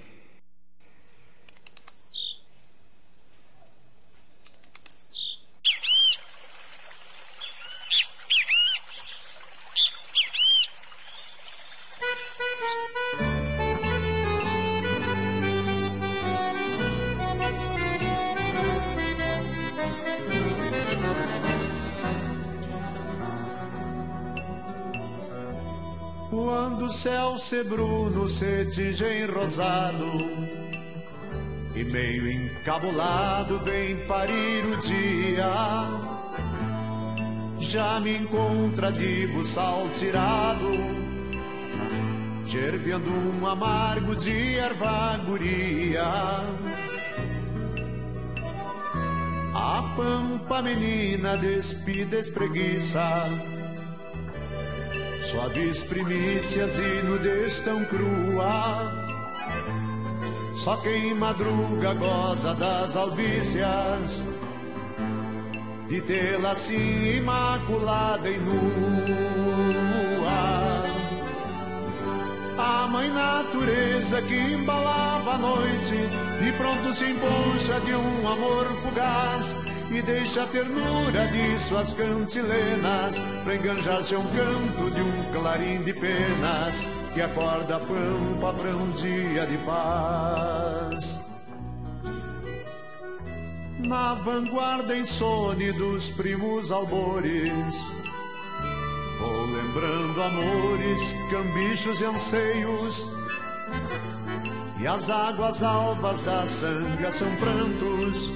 Em 28.81 29.27
rosado. 29.27 30.05
E 31.75 31.85
meio 31.85 32.31
encabulado 32.31 33.59
vem 33.61 33.97
parir 34.07 34.65
o 34.65 34.77
dia. 34.77 35.51
Já 37.61 38.01
me 38.01 38.17
encontra 38.17 38.91
de 38.93 39.27
buçal 39.29 39.89
tirado 39.95 41.09
Gerviando 42.47 43.11
um 43.11 43.47
amargo 43.47 44.17
de 44.17 44.59
erva 44.59 45.19
guria. 45.19 46.03
A 49.55 49.95
pampa 49.95 50.63
menina 50.63 51.37
despida 51.37 52.19
espreguiça 52.19 53.58
Suaves 55.31 55.83
primícias 55.83 56.79
e 56.79 57.03
nudez 57.03 57.61
tão 57.61 57.85
crua. 57.85 58.95
Só 60.57 60.75
quem 60.79 61.13
madruga 61.15 61.93
goza 61.93 62.55
das 62.55 62.97
albícias 62.97 64.23
De 65.87 66.01
tê-la 66.01 66.53
assim 66.53 67.17
imaculada 67.17 68.27
e 68.27 68.39
nua. 68.39 69.19
A 72.59 72.89
mãe 72.89 73.11
natureza 73.11 74.23
que 74.23 74.35
embalava 74.35 75.35
a 75.35 75.39
noite 75.39 75.95
E 76.41 76.53
pronto 76.53 76.95
se 76.95 77.05
emponcha 77.05 77.79
de 77.85 77.95
um 77.95 78.29
amor 78.33 78.65
fugaz 78.83 79.68
e 79.91 80.03
deixa 80.03 80.43
a 80.43 80.47
ternura 80.47 81.27
de 81.29 81.61
suas 81.61 81.95
cantilenas 81.95 83.19
pra 83.43 83.55
enganjar-se 83.55 84.15
a 84.15 84.19
um 84.19 84.27
canto 84.27 84.91
de 84.91 85.01
um 85.01 85.33
clarim 85.33 85.83
de 85.83 85.95
penas 85.95 86.83
que 87.15 87.23
acorda 87.23 87.77
a 87.77 87.81
pampa 87.81 88.53
pra 88.53 88.71
um 88.77 88.91
dia 88.93 89.47
de 89.47 89.57
paz. 89.59 91.21
Na 93.79 94.15
vanguarda 94.15 94.97
insone 94.97 95.73
dos 95.73 96.11
primos 96.11 96.71
albores, 96.71 97.77
vou 99.19 99.47
lembrando 99.47 100.23
amores, 100.23 101.15
cambichos 101.31 102.01
e 102.01 102.05
anseios. 102.05 103.07
E 104.81 104.87
as 104.87 105.09
águas 105.09 105.63
alvas 105.63 106.23
da 106.23 106.47
sanga 106.47 107.11
são 107.11 107.35
prantos 107.37 108.31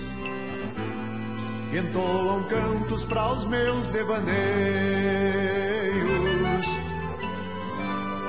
entoam 1.78 2.44
cantos 2.44 3.04
para 3.04 3.32
os 3.32 3.44
meus 3.44 3.88
devaneios. 3.88 4.32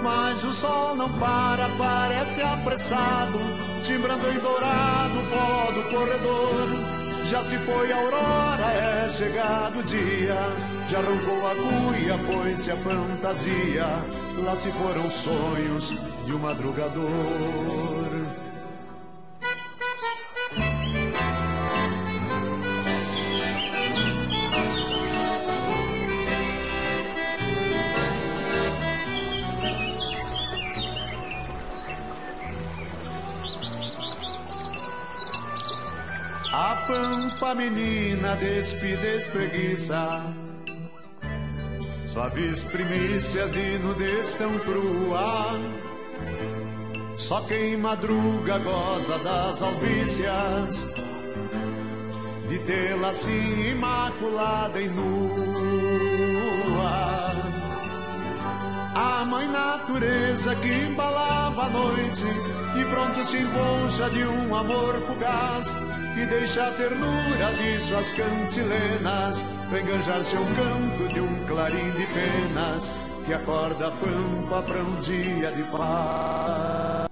Mas 0.01 0.43
o 0.43 0.51
sol 0.53 0.95
não 0.95 1.09
para, 1.17 1.69
parece 1.77 2.41
apressado, 2.41 3.39
timbrando 3.83 4.27
em 4.29 4.39
dourado 4.39 5.19
o 5.19 5.29
pó 5.29 5.71
do 5.71 5.83
corredor. 5.89 6.67
Já 7.29 7.41
se 7.45 7.57
foi 7.59 7.91
a 7.91 7.95
aurora, 7.95 8.65
é 8.73 9.09
chegado 9.09 9.79
o 9.79 9.83
dia, 9.83 10.35
já 10.89 10.99
arrancou 10.99 11.47
a 11.47 11.55
cuia, 11.55 12.17
foi-se 12.17 12.69
a 12.69 12.75
fantasia, 12.75 13.87
lá 14.43 14.55
se 14.57 14.69
foram 14.71 15.07
os 15.07 15.13
sonhos 15.13 15.93
de 16.25 16.33
um 16.33 16.39
madrugador. 16.39 17.92
A 36.63 36.75
pampa 36.87 37.53
menina 37.53 38.37
despida 38.37 39.05
espreguiça 39.17 40.23
Suaves 42.13 42.63
primícias 42.63 43.51
de 43.51 43.79
nudez 43.79 44.33
tão 44.35 44.57
crua. 44.59 45.59
Só 47.17 47.41
quem 47.41 47.75
madruga 47.75 48.59
goza 48.59 49.17
das 49.19 49.61
alvícias. 49.61 50.87
De 52.47 52.59
tê-la 52.59 53.09
assim 53.09 53.71
imaculada 53.71 54.79
e 54.79 54.87
nua. 54.87 55.33
A 58.95 59.25
mãe 59.25 59.49
natureza 59.49 60.55
que 60.55 60.71
embalava 60.71 61.65
a 61.65 61.69
noite 61.69 62.23
e 62.79 62.85
pronto 62.85 63.25
se 63.25 63.35
emponcha 63.35 64.09
de 64.11 64.23
um 64.23 64.55
amor 64.55 65.01
fugaz 65.01 66.02
e 66.17 66.25
deixa 66.25 66.67
a 66.67 66.71
ternura 66.71 67.51
de 67.57 67.81
suas 67.81 68.11
cantilenas 68.11 69.39
enganjar 69.71 70.23
seu 70.23 70.43
canto 70.55 71.13
de 71.13 71.19
um 71.19 71.45
clarim 71.47 71.91
de 71.91 72.05
penas 72.07 72.89
que 73.25 73.33
acorda 73.33 73.87
a 73.87 73.91
pampa 73.91 74.61
para 74.61 74.79
um 74.79 74.99
dia 74.99 75.51
de 75.51 75.63
paz. 75.71 77.07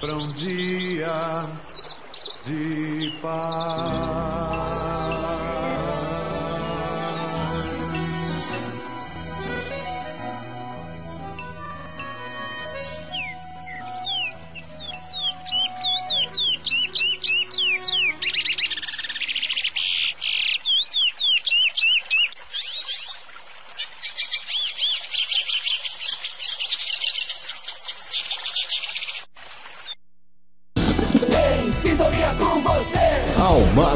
para 0.00 0.16
um 0.16 0.32
dia 0.32 1.46
de 2.46 3.10
paz. 3.22 4.51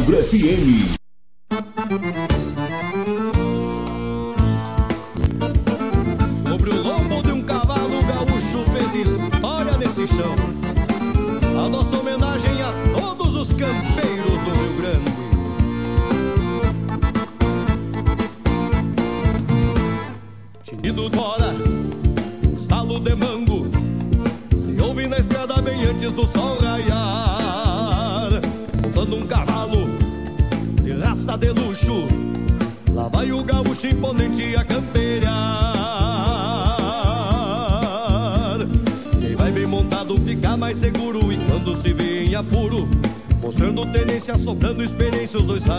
Almagro 0.06 0.22
FM. 0.22 1.05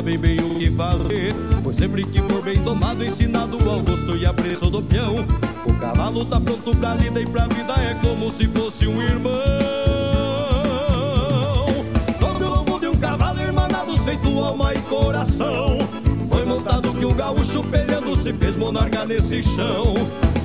Sabem 0.08 0.17
bem 0.17 0.39
o 0.39 0.56
que 0.56 0.72
fazer. 0.72 1.36
Pois 1.62 1.76
sempre 1.76 2.04
que 2.06 2.22
for 2.22 2.41
bem 2.41 2.58
domado, 2.62 3.04
ensinado 3.04 3.58
ao 3.70 3.82
gosto 3.82 4.15
e 4.15 4.26
apreço 4.26 4.70
do 4.70 4.82
peão, 4.82 5.26
o 5.65 5.74
cavalo 5.74 6.24
tá 6.24 6.39
pronto 6.39 6.76
pra 6.78 6.96
lida 6.96 7.20
e 7.20 7.26
pra 7.26 7.46
vida, 7.48 7.74
é 7.74 7.93
como 7.96 8.32
se 8.32 8.48
fosse 8.48 8.88
um 8.88 9.02
irmão. 9.02 9.34
Sobre 12.17 12.46
o 12.46 12.50
lombo 12.50 12.80
de 12.80 12.88
um 12.88 12.96
cavalo, 12.96 13.41
irmanados 13.41 14.00
feito 14.02 14.30
alma 14.39 14.74
e 14.74 14.80
coração. 14.84 15.78
Foi 16.30 16.46
montado 16.46 16.93
que 16.93 17.06
o 17.06 17.13
gaúcho 17.13 17.62
peleando 17.63 18.15
se 18.15 18.32
fez 18.32 18.56
monarca 18.56 19.04
nesse 19.04 19.43
chão. 19.43 19.93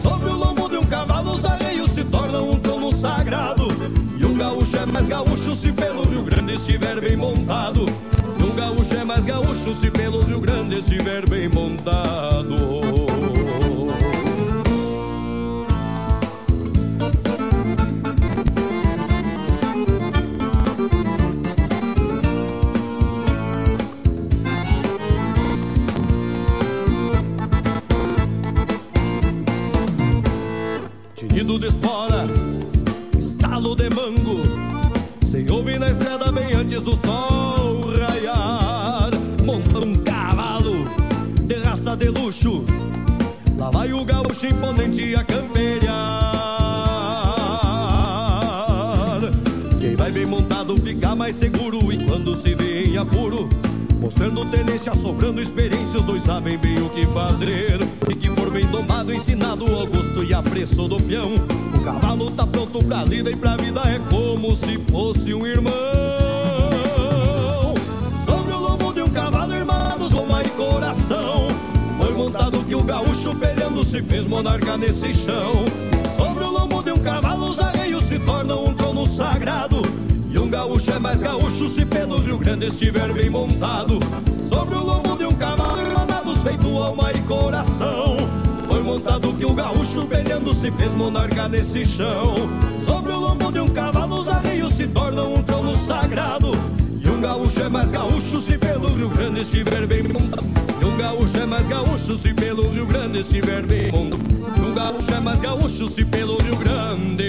Sobre 0.02 0.30
o 0.30 0.36
lombo 0.36 0.68
de 0.68 0.78
um 0.78 0.84
cavalo, 0.84 1.36
os 1.36 1.44
arreios 1.44 1.92
se 1.92 2.02
tornam 2.02 2.50
um 2.50 2.58
trono 2.58 2.90
sagrado. 2.90 3.68
E 4.18 4.24
um 4.24 4.34
gaúcho 4.34 4.76
é 4.76 4.86
mais 4.86 5.06
gaúcho 5.06 5.54
se 5.54 5.70
pelo 5.70 6.02
Rio 6.02 6.24
Grande 6.24 6.54
estiver 6.54 7.00
bem 7.00 7.16
montado. 7.16 7.84
É 9.00 9.04
mais 9.04 9.24
gaúcho 9.24 9.74
se 9.74 9.90
pelo 9.90 10.22
Rio 10.22 10.40
Grande 10.40 10.78
estiver 10.78 11.28
bem 11.28 11.48
montado. 11.48 13.01
A 45.14 45.24
campear. 45.24 45.52
Quem 49.80 49.96
vai 49.96 50.10
bem 50.10 50.26
montado 50.26 50.76
fica 50.80 51.14
mais 51.14 51.36
seguro 51.36 51.92
e 51.92 52.04
quando 52.04 52.34
se 52.34 52.54
vê 52.54 52.84
em 52.84 52.96
apuro. 52.96 53.48
Mostrando 54.00 54.44
tenência, 54.46 54.94
sobrando 54.96 55.40
experiência, 55.40 56.00
os 56.00 56.06
dois 56.06 56.24
sabem 56.24 56.58
bem 56.58 56.80
o 56.82 56.88
que 56.90 57.06
fazer. 57.06 57.78
E 58.08 58.14
que 58.14 58.28
for 58.30 58.50
bem 58.50 58.66
domado, 58.66 59.14
ensinado 59.14 59.64
ao 59.64 59.86
gosto 59.86 60.24
e 60.24 60.34
apreço 60.34 60.88
do 60.88 61.00
peão. 61.00 61.34
O 61.74 61.80
cavalo 61.84 62.30
tá 62.32 62.44
pronto 62.46 62.82
pra 62.84 63.04
lida 63.04 63.30
e 63.30 63.36
pra 63.36 63.56
vida, 63.56 63.80
é 63.82 64.00
como 64.10 64.56
se 64.56 64.78
fosse 64.90 65.32
um 65.32 65.46
irmão. 65.46 65.72
Sobre 68.26 68.52
o 68.52 68.58
lombo 68.58 68.92
de 68.92 69.02
um 69.02 69.08
cavalo, 69.08 69.54
irmãos, 69.54 70.12
alma 70.12 70.42
e 70.42 70.48
coração. 70.50 71.46
Foi 71.96 72.12
montado 72.12 72.64
que 72.64 72.74
o 72.74 72.82
gaúcho 72.82 73.32
se 73.84 74.02
fez 74.02 74.26
monarca 74.26 74.76
nesse 74.76 75.12
chão. 75.14 75.64
Sobre 76.16 76.44
o 76.44 76.50
lombo 76.50 76.82
de 76.82 76.92
um 76.92 76.98
cavalo, 76.98 77.50
os 77.50 77.58
arreios 77.58 78.04
se 78.04 78.18
tornam 78.18 78.64
um 78.64 78.74
trono 78.74 79.06
sagrado. 79.06 79.82
E 80.30 80.38
um 80.38 80.48
gaúcho 80.48 80.90
é 80.92 80.98
mais 80.98 81.20
gaúcho 81.20 81.68
se 81.68 81.84
pelo 81.84 82.18
Rio 82.18 82.38
Grande 82.38 82.66
estiver 82.66 83.12
bem 83.12 83.28
montado. 83.28 83.98
Sobre 84.48 84.74
o 84.74 84.84
lombo 84.84 85.16
de 85.16 85.24
um 85.24 85.32
cavalo, 85.32 85.80
irmanados 85.80 86.38
feito 86.38 86.66
alma 86.78 87.10
e 87.12 87.20
coração. 87.22 88.16
Foi 88.68 88.82
montado 88.82 89.32
que 89.34 89.44
o 89.44 89.52
gaúcho 89.52 90.06
peleando 90.06 90.54
se 90.54 90.70
fez 90.70 90.94
monarca 90.94 91.48
nesse 91.48 91.84
chão. 91.84 92.34
Sobre 92.86 93.12
o 93.12 93.20
lombo 93.20 93.52
de 93.52 93.60
um 93.60 93.68
cavalo, 93.68 94.20
os 94.20 94.28
arreios 94.28 94.72
se 94.72 94.86
tornam 94.86 95.34
um 95.34 95.42
trono 95.42 95.74
sagrado. 95.74 96.52
Gaúcho 97.22 97.62
é 97.62 97.68
mais 97.68 97.88
gaúcho 97.92 98.40
se 98.40 98.58
pelo 98.58 98.88
Rio 98.88 99.08
Grande 99.08 99.42
estiver 99.42 99.86
bem 99.86 100.02
montado. 100.02 100.44
Um 100.84 100.96
gaúcho 100.96 101.38
é 101.38 101.46
mais 101.46 101.68
gaúcho 101.68 102.18
se 102.18 102.34
pelo 102.34 102.68
Rio 102.68 102.84
Grande 102.84 103.20
estiver 103.20 103.62
bem 103.62 103.92
montado. 103.92 104.20
Um 104.60 104.74
gaúcho 104.74 105.14
é 105.14 105.20
mais 105.20 105.40
gaúcho 105.40 105.86
se 105.86 106.04
pelo 106.04 106.36
Rio 106.42 106.56
Grande 106.56 107.22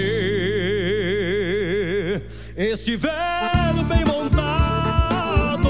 estiver 2.58 3.12
bem 3.88 4.04
montado. 4.04 5.70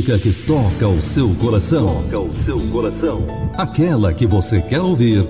Música 0.00 0.18
que 0.18 0.32
toca 0.32 0.88
o 0.88 1.02
seu 1.02 1.34
coração. 1.34 2.02
Toca 2.10 2.20
o 2.20 2.34
seu 2.34 2.58
coração. 2.72 3.22
Aquela 3.56 4.14
que 4.14 4.26
você 4.26 4.60
quer 4.62 4.80
ouvir. 4.80 5.26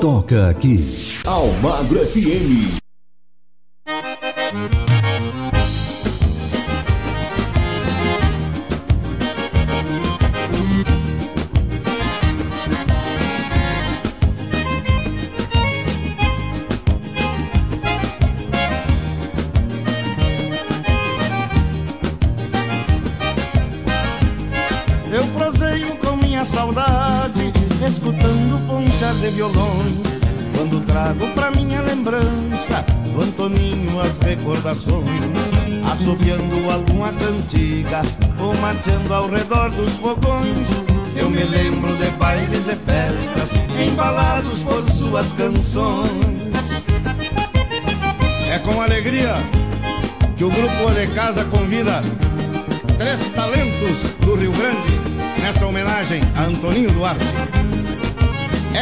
Toca 0.00 0.48
aqui. 0.48 0.78
Almagro 1.26 1.98
FM. 1.98 2.87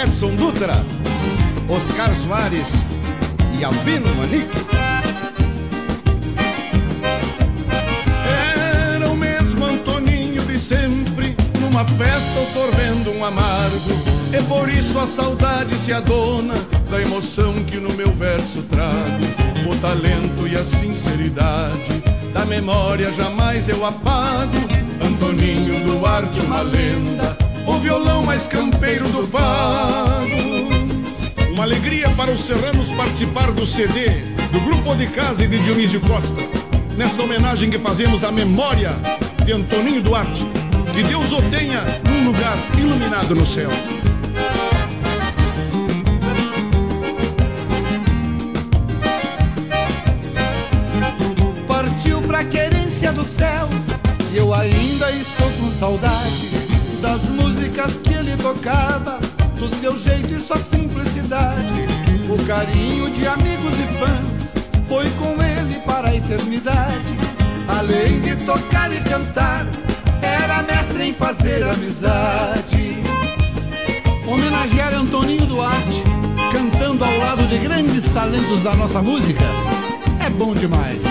Edson 0.06 0.34
Dutra, 0.36 0.84
Oscar 1.68 2.14
Soares 2.14 2.74
e 3.58 3.64
Albino 3.64 4.14
Manique. 4.14 4.56
Era 8.94 9.08
o 9.08 9.16
mesmo 9.16 9.64
Antoninho 9.64 10.42
de 10.42 10.58
sempre, 10.58 11.36
numa 11.60 11.84
festa 11.84 12.44
sorvendo 12.52 13.10
um 13.10 13.24
amargo. 13.24 13.90
E 14.32 14.42
por 14.44 14.68
isso 14.68 14.98
a 14.98 15.06
saudade 15.06 15.76
se 15.76 15.92
adona 15.92 16.54
da 16.90 17.00
emoção 17.00 17.54
que 17.64 17.78
no 17.78 17.92
meu 17.94 18.12
verso 18.12 18.62
trago. 18.62 19.70
O 19.70 19.76
talento 19.76 20.46
e 20.46 20.54
a 20.54 20.64
sinceridade 20.64 22.02
da 22.32 22.44
memória 22.44 23.12
jamais 23.12 23.68
eu 23.68 23.84
apago. 23.84 24.56
Antoninho 25.04 25.84
Duarte, 25.84 26.40
uma 26.40 26.62
lenda, 26.62 27.36
o 27.66 27.78
violão 27.78 28.22
mais 28.22 28.46
campeiro 28.46 29.08
do 29.08 29.26
pago. 29.26 30.26
Uma 31.52 31.64
alegria 31.64 32.08
para 32.10 32.30
os 32.30 32.44
serranos 32.44 32.92
participar 32.92 33.50
do 33.50 33.66
CD 33.66 34.08
do 34.52 34.60
Grupo 34.60 34.94
de 34.94 35.06
Casa 35.08 35.44
e 35.44 35.48
de 35.48 35.58
Dionísio 35.58 36.00
Costa. 36.00 36.40
Nessa 36.96 37.22
homenagem 37.22 37.68
que 37.68 37.78
fazemos 37.78 38.24
à 38.24 38.30
memória 38.30 38.90
de 39.44 39.52
Antoninho 39.52 40.02
Duarte. 40.02 40.44
Que 40.94 41.02
Deus 41.02 41.32
o 41.32 41.42
tenha 41.50 41.82
num 42.08 42.26
lugar 42.26 42.56
iluminado 42.78 43.34
no 43.34 43.46
céu. 43.46 43.70
do 53.12 53.24
céu 53.24 53.68
E 54.32 54.36
eu 54.36 54.52
ainda 54.52 55.10
estou 55.12 55.48
com 55.52 55.70
saudade 55.70 56.45
Das 57.16 57.30
músicas 57.30 57.96
que 57.96 58.12
ele 58.12 58.36
tocava 58.36 59.18
Do 59.58 59.74
seu 59.76 59.98
jeito 59.98 60.34
e 60.34 60.38
sua 60.38 60.58
simplicidade. 60.58 61.86
O 62.28 62.44
carinho 62.46 63.08
de 63.10 63.26
amigos 63.26 63.72
e 63.72 63.98
fãs 63.98 64.64
Foi 64.86 65.08
com 65.12 65.42
ele 65.42 65.80
para 65.86 66.08
a 66.08 66.14
eternidade. 66.14 67.16
Além 67.66 68.20
de 68.20 68.36
tocar 68.44 68.92
e 68.92 69.00
cantar 69.00 69.66
Era 70.20 70.62
mestre 70.62 71.08
em 71.08 71.14
fazer 71.14 71.64
amizade. 71.64 72.98
Homenagear 74.26 74.92
Antoninho 74.92 75.46
Duarte 75.46 76.02
Cantando 76.52 77.02
ao 77.02 77.16
lado 77.16 77.46
de 77.46 77.56
grandes 77.56 78.10
talentos 78.10 78.62
da 78.62 78.74
nossa 78.74 79.00
música 79.00 79.44
É 80.20 80.28
bom 80.28 80.54
demais 80.54 81.04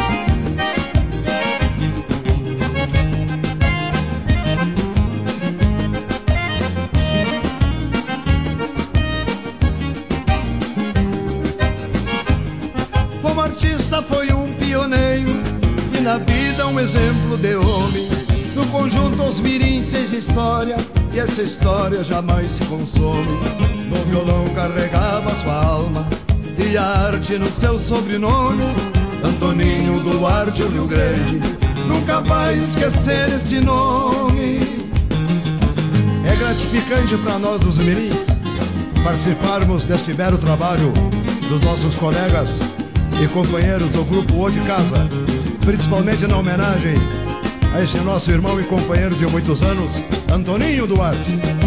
um 16.75 16.79
exemplo 16.79 17.37
de 17.37 17.55
homem. 17.55 18.09
No 18.53 18.65
conjunto 18.67 19.23
os 19.23 19.39
mirins 19.39 19.89
fez 19.89 20.11
história 20.11 20.75
e 21.13 21.19
essa 21.19 21.41
história 21.41 22.03
jamais 22.03 22.51
se 22.51 22.65
consome. 22.65 23.31
No 23.87 23.95
violão 24.09 24.43
carregava 24.53 25.33
sua 25.35 25.53
alma 25.53 26.05
e 26.57 26.75
a 26.75 26.83
arte 26.83 27.37
no 27.37 27.49
seu 27.51 27.79
sobrenome. 27.79 28.63
Antoninho 29.23 30.01
Duarte, 30.01 30.63
o 30.63 30.67
Rio 30.67 30.85
Grande, 30.85 31.39
nunca 31.87 32.19
vai 32.19 32.57
esquecer 32.57 33.29
esse 33.33 33.61
nome. 33.61 34.59
É 36.29 36.35
gratificante 36.35 37.17
para 37.17 37.39
nós 37.39 37.65
os 37.65 37.77
mirins 37.77 38.25
participarmos 39.01 39.85
deste 39.85 40.13
belo 40.13 40.37
trabalho 40.37 40.91
dos 41.47 41.61
nossos 41.61 41.95
colegas 41.95 42.49
e 43.23 43.27
companheiros 43.29 43.89
do 43.91 44.03
grupo 44.03 44.45
O 44.45 44.51
de 44.51 44.59
Casa, 44.61 45.07
principalmente 45.65 46.27
na 46.27 46.37
homenagem 46.37 46.93
a 47.73 47.81
esse 47.81 47.97
nosso 47.97 48.31
irmão 48.31 48.61
e 48.61 48.63
companheiro 48.63 49.15
de 49.15 49.25
muitos 49.25 49.63
anos, 49.63 49.93
Antoninho 50.31 50.85
Duarte. 50.85 51.64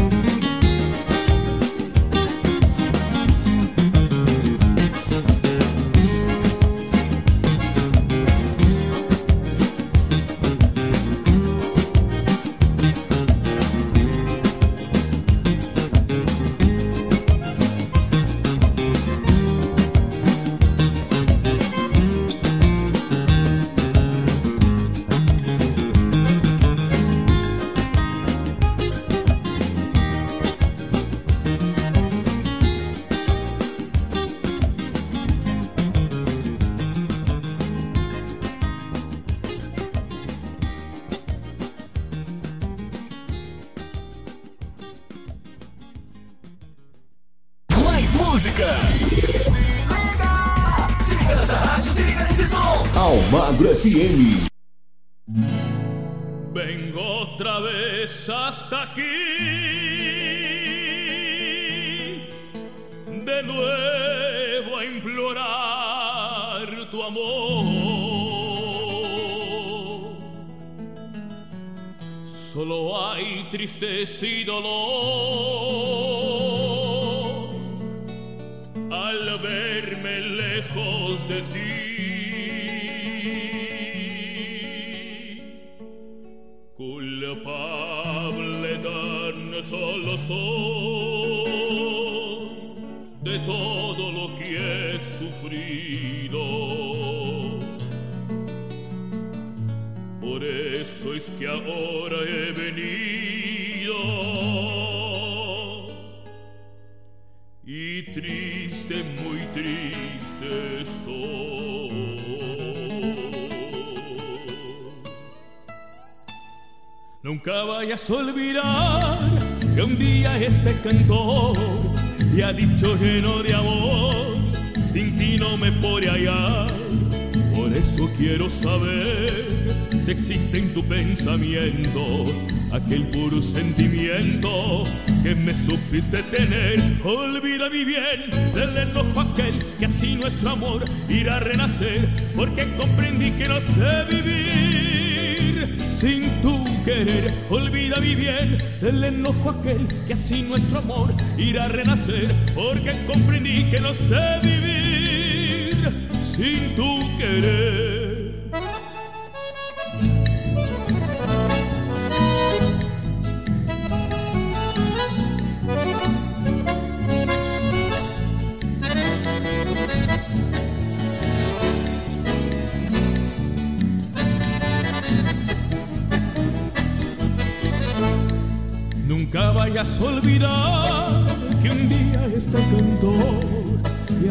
Aquel 132.73 133.03
puro 133.09 133.43
sentimiento 133.43 134.83
que 135.23 135.35
me 135.35 135.55
supiste 135.55 136.23
tener. 136.25 136.81
Olvida 137.05 137.69
mi 137.69 137.85
bien 137.85 138.31
del 138.55 138.77
enojo 138.77 139.21
aquel 139.21 139.55
que 139.79 139.87
así 139.87 140.15
nuestro 140.15 140.51
amor 140.51 140.85
irá 141.09 141.37
a 141.37 141.41
renacer, 141.41 142.09
porque 142.35 142.65
comprendí 142.77 143.31
que 143.33 143.47
no 143.47 143.61
sé 143.61 144.05
vivir 144.11 145.77
sin 145.93 146.23
tu 146.41 146.65
querer. 146.85 147.33
Olvida 147.51 148.01
mi 148.01 148.15
bien 148.15 148.57
del 148.81 149.05
enojo 149.05 149.51
aquel 149.51 149.87
que 150.07 150.15
así 150.15 150.43
nuestro 150.43 150.79
amor 150.79 151.13
irá 151.37 151.65
a 151.65 151.69
renacer, 151.69 152.29
porque 152.55 152.93
comprendí 153.07 153.65
que 153.71 153.81
no 153.81 153.93
sé 153.93 154.39
vivir 154.43 155.75
sin 156.23 156.75
tu 156.75 157.19
querer. 157.19 157.68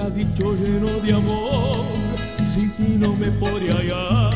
Dicho 0.09 0.55
lleno 0.55 0.87
de 1.01 1.13
amor, 1.13 1.85
sin 2.53 2.71
ti 2.71 2.97
no 2.97 3.15
me 3.15 3.31
podría 3.31 3.75
hallar. 3.75 4.33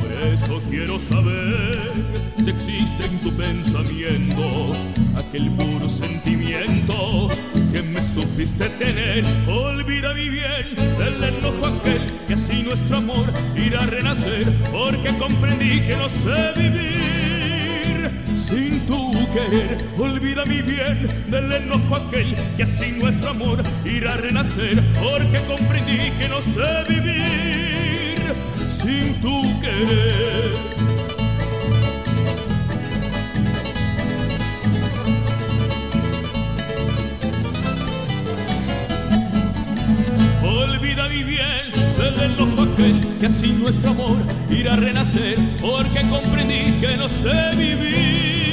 Por 0.00 0.12
eso 0.32 0.60
quiero 0.68 0.98
saber 0.98 1.92
si 2.36 2.50
existe 2.50 3.06
en 3.06 3.20
tu 3.20 3.32
pensamiento 3.32 4.70
aquel 5.16 5.50
puro 5.52 5.88
sentimiento 5.88 7.28
que 7.72 7.82
me 7.82 8.02
supiste 8.02 8.68
tener. 8.70 9.24
Olvida 9.48 10.14
mi 10.14 10.28
bien 10.28 10.74
del 10.98 11.24
enojo 11.24 11.66
aquel 11.66 12.02
que 12.26 12.34
así 12.34 12.62
nuestro 12.62 12.98
amor 12.98 13.32
irá 13.56 13.82
a 13.82 13.86
renacer, 13.86 14.52
porque 14.70 15.16
comprendí 15.16 15.80
que 15.80 15.96
no 15.96 16.08
sé 16.08 16.52
vivir 16.56 18.10
sin 18.36 18.86
tu 18.86 19.01
querer. 19.32 19.78
Olvida 19.98 20.44
mi 20.44 20.62
bien 20.62 21.06
del 21.28 21.52
enojo 21.52 21.96
aquel 21.96 22.34
que 22.56 22.62
así 22.62 22.92
nuestro 22.92 23.30
amor 23.30 23.62
irá 23.84 24.14
a 24.14 24.16
renacer. 24.16 24.82
Porque 24.94 25.38
comprendí 25.46 26.10
que 26.18 26.28
no 26.28 26.40
sé 26.42 26.84
vivir 26.88 28.22
sin 28.68 29.14
tu 29.20 29.60
querer. 29.60 30.52
Olvida 40.44 41.08
mi 41.08 41.22
bien 41.24 41.70
del 41.96 42.32
enojo 42.32 42.62
aquel 42.62 43.18
que 43.18 43.26
así 43.26 43.52
nuestro 43.52 43.90
amor 43.90 44.16
irá 44.50 44.74
a 44.74 44.76
renacer. 44.76 45.36
Porque 45.60 46.00
comprendí 46.08 46.80
que 46.80 46.96
no 46.96 47.08
sé 47.08 47.56
vivir. 47.56 48.51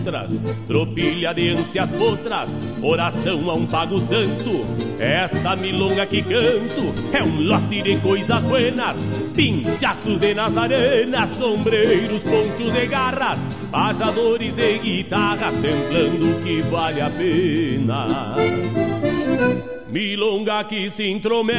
Outras, 0.00 0.40
tropilha 0.66 1.34
de 1.34 1.50
ânsias 1.50 1.92
potras, 1.92 2.50
oração 2.82 3.50
a 3.50 3.54
um 3.54 3.66
pago 3.66 4.00
santo. 4.00 4.64
Esta 4.98 5.54
milonga 5.56 6.06
que 6.06 6.22
canto 6.22 6.94
é 7.12 7.22
um 7.22 7.42
lote 7.42 7.82
de 7.82 7.96
coisas 7.98 8.42
buenas, 8.44 8.98
pinchaços 9.34 10.18
de 10.18 10.34
nazarena, 10.34 11.26
sombreiros, 11.26 12.22
ponchos 12.22 12.74
e 12.74 12.86
garras, 12.86 13.40
pajadores 13.70 14.56
e 14.58 14.78
guitarras, 14.78 15.54
templando 15.56 16.42
que 16.42 16.62
vale 16.62 17.02
a 17.02 17.10
pena. 17.10 18.36
Milonga 19.88 20.64
que 20.64 20.88
se 20.88 21.10
intromete 21.10 21.50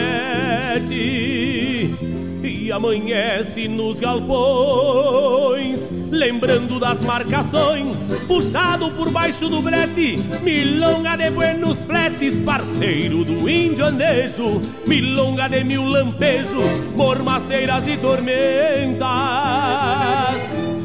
e 2.44 2.72
amanhece 2.72 3.68
nos 3.68 4.00
galpões, 4.00 5.92
lembrando 6.10 6.80
das 6.80 7.02
marcações, 7.02 7.98
puxado 8.28 8.92
por 8.92 9.12
baixo 9.12 9.50
do 9.50 9.62
brete, 9.62 10.18
milonga 10.42 11.16
de 11.16 11.30
buenos 11.30 11.84
fletes, 11.86 12.39
parceiro 12.39 13.24
do 13.24 13.50
índio 13.50 13.86
andejo, 13.86 14.62
milonga 14.88 15.48
de 15.48 15.64
mil 15.64 15.86
lampejos, 15.86 16.96
mormaceiras 16.96 17.88
e 17.88 17.98
tormentas, 17.98 19.02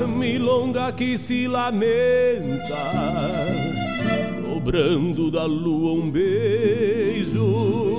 milonga 0.06 0.92
que 0.92 1.16
se 1.16 1.46
lamenta 1.46 2.76
cobrando 4.66 5.30
da 5.30 5.44
lua 5.44 5.92
um 5.92 6.10
beijo. 6.10 7.95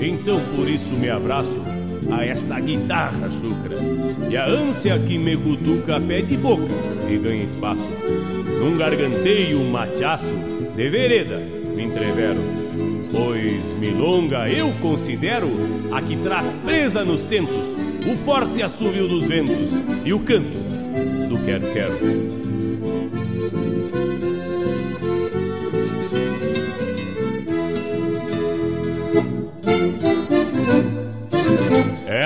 Então 0.00 0.40
por 0.54 0.68
isso 0.68 0.94
me 0.94 1.10
abraço 1.10 1.60
a 2.10 2.24
esta 2.24 2.58
guitarra 2.60 3.30
chucra 3.30 3.76
e 4.30 4.36
a 4.36 4.46
ânsia 4.46 4.98
que 4.98 5.18
me 5.18 5.36
cutuca 5.36 6.00
pede 6.00 6.36
boca 6.36 6.72
e 7.10 7.16
ganha 7.18 7.44
espaço. 7.44 7.86
Num 8.60 8.76
garganteio 8.76 9.62
machaço 9.64 10.26
de 10.76 10.88
vereda 10.88 11.38
me 11.74 11.84
entrevero, 11.84 12.40
pois 13.12 13.62
milonga 13.78 14.48
eu 14.48 14.72
considero 14.80 15.48
a 15.92 16.00
que 16.00 16.16
traz 16.16 16.46
presa 16.64 17.04
nos 17.04 17.24
tentos 17.24 17.76
o 18.10 18.16
forte 18.24 18.62
assovio 18.62 19.06
dos 19.06 19.26
ventos 19.26 19.72
e 20.04 20.12
o 20.12 20.20
canto 20.20 20.58
do 21.28 21.38
quero-quero. 21.44 22.37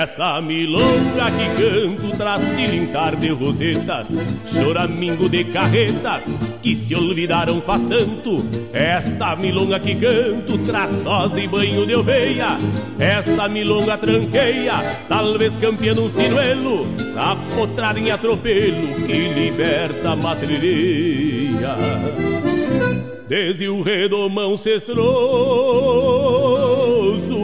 Essa 0.03 0.41
milonga 0.41 1.31
que 1.31 1.47
canto 1.63 2.17
traz 2.17 2.41
tilintar 2.57 3.15
de 3.15 3.29
rosetas, 3.29 4.09
choramingo 4.45 5.29
de 5.29 5.45
carretas 5.45 6.25
que 6.61 6.75
se 6.75 6.93
olvidaram 6.93 7.61
faz 7.61 7.85
tanto. 7.85 8.43
Esta 8.73 9.33
milonga 9.37 9.79
que 9.79 9.95
canto 9.95 10.57
traz 10.65 10.91
dose 10.97 11.43
e 11.43 11.47
banho 11.47 11.85
de 11.85 11.95
oveia. 11.95 12.57
Esta 12.99 13.47
milonga 13.47 13.97
tranqueia, 13.97 14.73
talvez 15.07 15.55
campeã 15.55 15.93
um 15.93 16.11
sinuelo, 16.11 16.85
apotrada 17.15 17.97
em 17.97 18.11
atropelo 18.11 19.05
que 19.07 19.29
liberta 19.29 20.11
a 20.11 20.15
matrilheia. 20.17 21.77
Desde 23.29 23.69
o 23.69 23.81
redomão 23.81 24.57
cestroso 24.57 26.22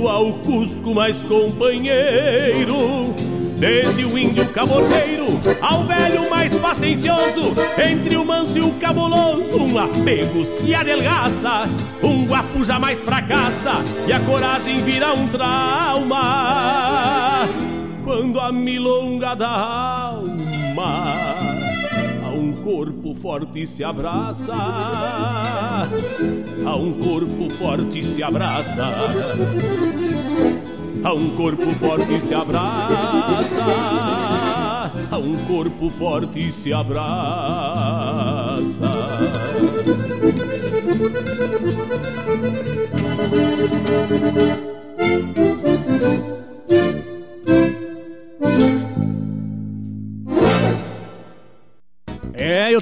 ao 0.09 0.33
Cusco 0.33 0.93
mais 0.95 1.17
companheiro. 1.25 3.13
Desde 3.59 4.05
o 4.05 4.17
índio 4.17 4.47
cabordeiro 4.49 5.39
ao 5.59 5.83
velho 5.83 6.29
mais 6.29 6.55
paciencioso 6.55 7.53
Entre 7.77 8.15
o 8.15 8.23
manso 8.23 8.57
e 8.57 8.61
o 8.61 8.71
cabuloso 8.75 9.57
um 9.57 9.77
apego 9.77 10.45
se 10.45 10.73
adelgaça 10.73 11.67
Um 12.01 12.25
guapo 12.25 12.63
jamais 12.63 13.01
fracassa 13.01 13.83
e 14.07 14.13
a 14.13 14.19
coragem 14.21 14.81
vira 14.83 15.13
um 15.13 15.27
trauma. 15.27 16.19
Quando 18.05 18.39
a 18.39 18.49
milonga 18.49 19.35
da 19.35 19.49
alma 19.49 21.28
corpo 22.63 23.15
forte 23.15 23.65
se 23.65 23.83
abraça, 23.83 24.53
a 26.65 26.75
um 26.75 26.93
corpo 26.93 27.49
forte 27.49 28.03
se 28.03 28.21
abraça, 28.21 28.85
a 31.03 31.13
um 31.13 31.35
corpo 31.35 31.71
forte 31.75 32.21
se 32.21 32.33
abraça, 32.33 33.65
a 35.11 35.17
um 35.17 35.37
corpo 35.45 35.89
forte 35.89 36.51
se 36.51 36.73
abraça. 36.73 37.09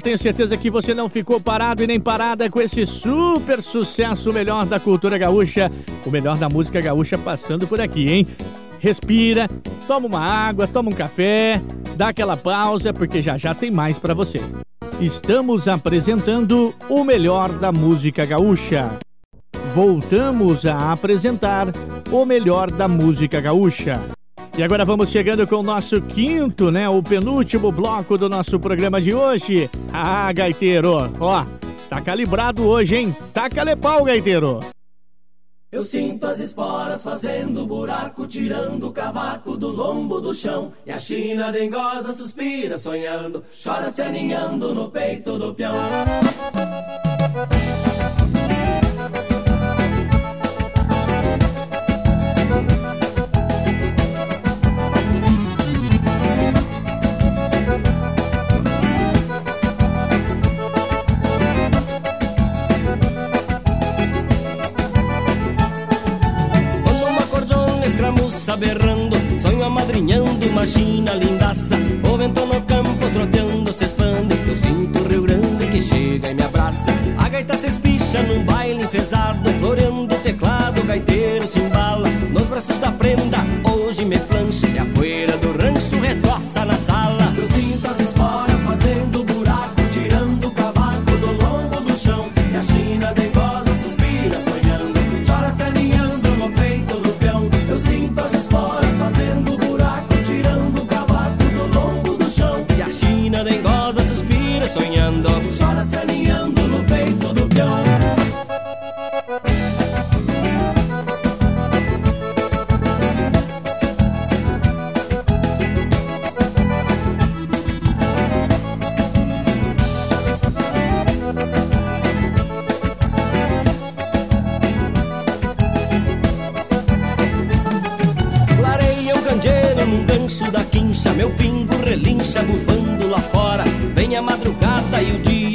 Tenho 0.08 0.16
certeza 0.16 0.56
que 0.56 0.70
você 0.70 0.94
não 0.94 1.06
ficou 1.06 1.38
parado 1.38 1.82
e 1.82 1.86
nem 1.86 2.00
parada 2.00 2.48
com 2.48 2.62
esse 2.62 2.86
super 2.86 3.60
sucesso, 3.60 4.30
o 4.30 4.32
melhor 4.32 4.64
da 4.64 4.80
cultura 4.80 5.18
gaúcha, 5.18 5.70
o 6.06 6.10
melhor 6.10 6.38
da 6.38 6.48
música 6.48 6.80
gaúcha 6.80 7.18
passando 7.18 7.66
por 7.66 7.78
aqui, 7.78 8.08
hein? 8.08 8.26
Respira, 8.78 9.46
toma 9.86 10.06
uma 10.06 10.18
água, 10.18 10.66
toma 10.66 10.88
um 10.88 10.94
café, 10.94 11.60
dá 11.94 12.08
aquela 12.08 12.38
pausa, 12.38 12.90
porque 12.90 13.20
já 13.20 13.36
já 13.36 13.54
tem 13.54 13.70
mais 13.70 13.98
para 13.98 14.14
você. 14.14 14.40
Estamos 14.98 15.68
apresentando 15.68 16.74
o 16.88 17.04
melhor 17.04 17.50
da 17.50 17.70
música 17.70 18.24
gaúcha. 18.24 18.98
Voltamos 19.74 20.64
a 20.64 20.90
apresentar 20.90 21.66
o 22.10 22.24
melhor 22.24 22.70
da 22.70 22.88
música 22.88 23.42
gaúcha. 23.42 24.00
E 24.58 24.62
agora 24.64 24.84
vamos 24.84 25.10
chegando 25.10 25.46
com 25.46 25.54
o 25.58 25.62
nosso 25.62 26.02
quinto, 26.02 26.68
né? 26.68 26.88
O 26.88 27.00
penúltimo 27.00 27.70
bloco 27.70 28.18
do 28.18 28.28
nosso 28.28 28.58
programa 28.58 29.00
de 29.00 29.14
hoje. 29.14 29.70
Ah, 29.92 30.32
gaiteiro, 30.32 30.94
ó, 31.20 31.46
tá 31.88 32.00
calibrado 32.00 32.66
hoje, 32.66 32.96
hein? 32.96 33.16
Tá 33.32 33.48
calepau, 33.48 34.02
gaiteiro. 34.02 34.58
Eu 35.70 35.84
sinto 35.84 36.26
as 36.26 36.40
esporas 36.40 37.04
fazendo 37.04 37.68
buraco, 37.68 38.26
tirando 38.26 38.88
o 38.88 38.92
cavaco 38.92 39.56
do 39.56 39.68
lombo 39.68 40.20
do 40.20 40.34
chão. 40.34 40.72
E 40.84 40.90
a 40.90 40.98
China 40.98 41.52
dengosa 41.52 42.12
suspira, 42.12 42.78
sonhando, 42.78 43.44
chora 43.62 43.92
se 43.92 44.02
aninhando 44.02 44.74
no 44.74 44.90
peito 44.90 45.38
do 45.38 45.54
peão. 45.54 45.76
Berrando, 68.58 69.16
sonho 69.40 69.62
amadrinhando 69.62 70.46
uma 70.48 70.66
china 70.66 71.14
lindaça. 71.14 71.76
O 72.12 72.16
vento 72.16 72.44
no 72.44 72.60
campo 72.62 73.10
troteando, 73.12 73.72
se 73.72 73.84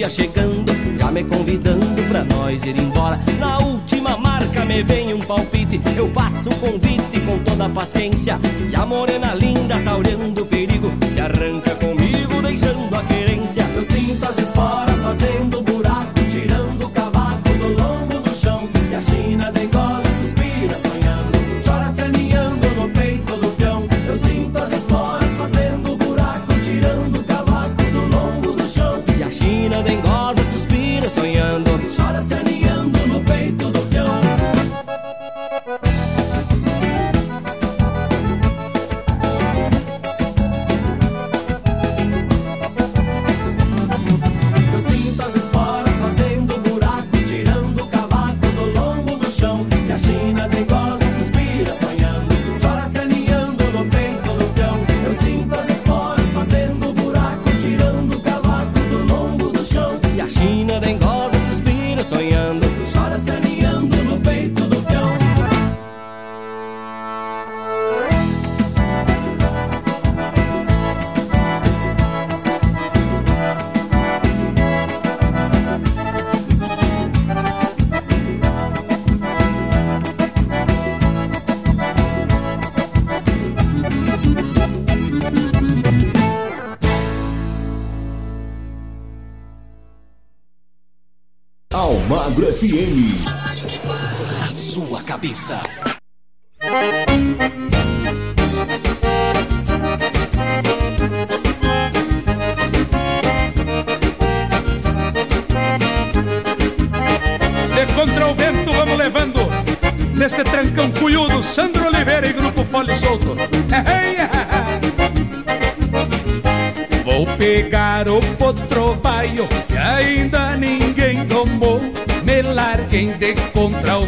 dia 0.04 0.10
chegando, 0.10 0.72
já 1.00 1.12
me 1.12 1.24
convidando 1.24 2.02
pra 2.10 2.24
nós 2.24 2.64
ir 2.66 2.78
embora. 2.78 3.20
Na 3.40 3.58
última 3.60 4.18
marca 4.18 4.66
me 4.66 4.84
vem 4.84 5.14
um 5.14 5.20
palpite, 5.20 5.80
eu 5.96 6.10
faço 6.10 6.50
o 6.50 6.56
convite 6.56 7.22
com 7.26 7.40
toda 7.40 7.66
a 7.66 7.70
paciência. 7.70 8.40
E 8.70 8.76
a 8.76 8.86
morena 8.86 9.34
linda 9.34 9.80
tá 9.80 9.96
olhando 9.96 10.33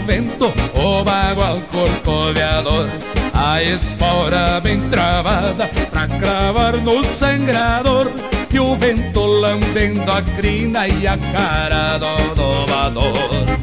vento 0.05 0.53
O 0.73 1.03
bagual 1.03 1.59
corcoveador 1.71 2.87
A 3.33 3.61
espora 3.61 4.59
bem 4.61 4.79
travada 4.89 5.69
Pra 5.91 6.07
cravar 6.07 6.77
no 6.77 7.03
sangrador. 7.03 8.11
E 8.51 8.59
o 8.59 8.73
vento 8.73 9.25
lambendo 9.25 10.09
a 10.09 10.21
crina 10.21 10.87
E 10.87 11.05
a 11.05 11.17
cara 11.17 11.97
do 11.97 12.35
domador 12.35 13.55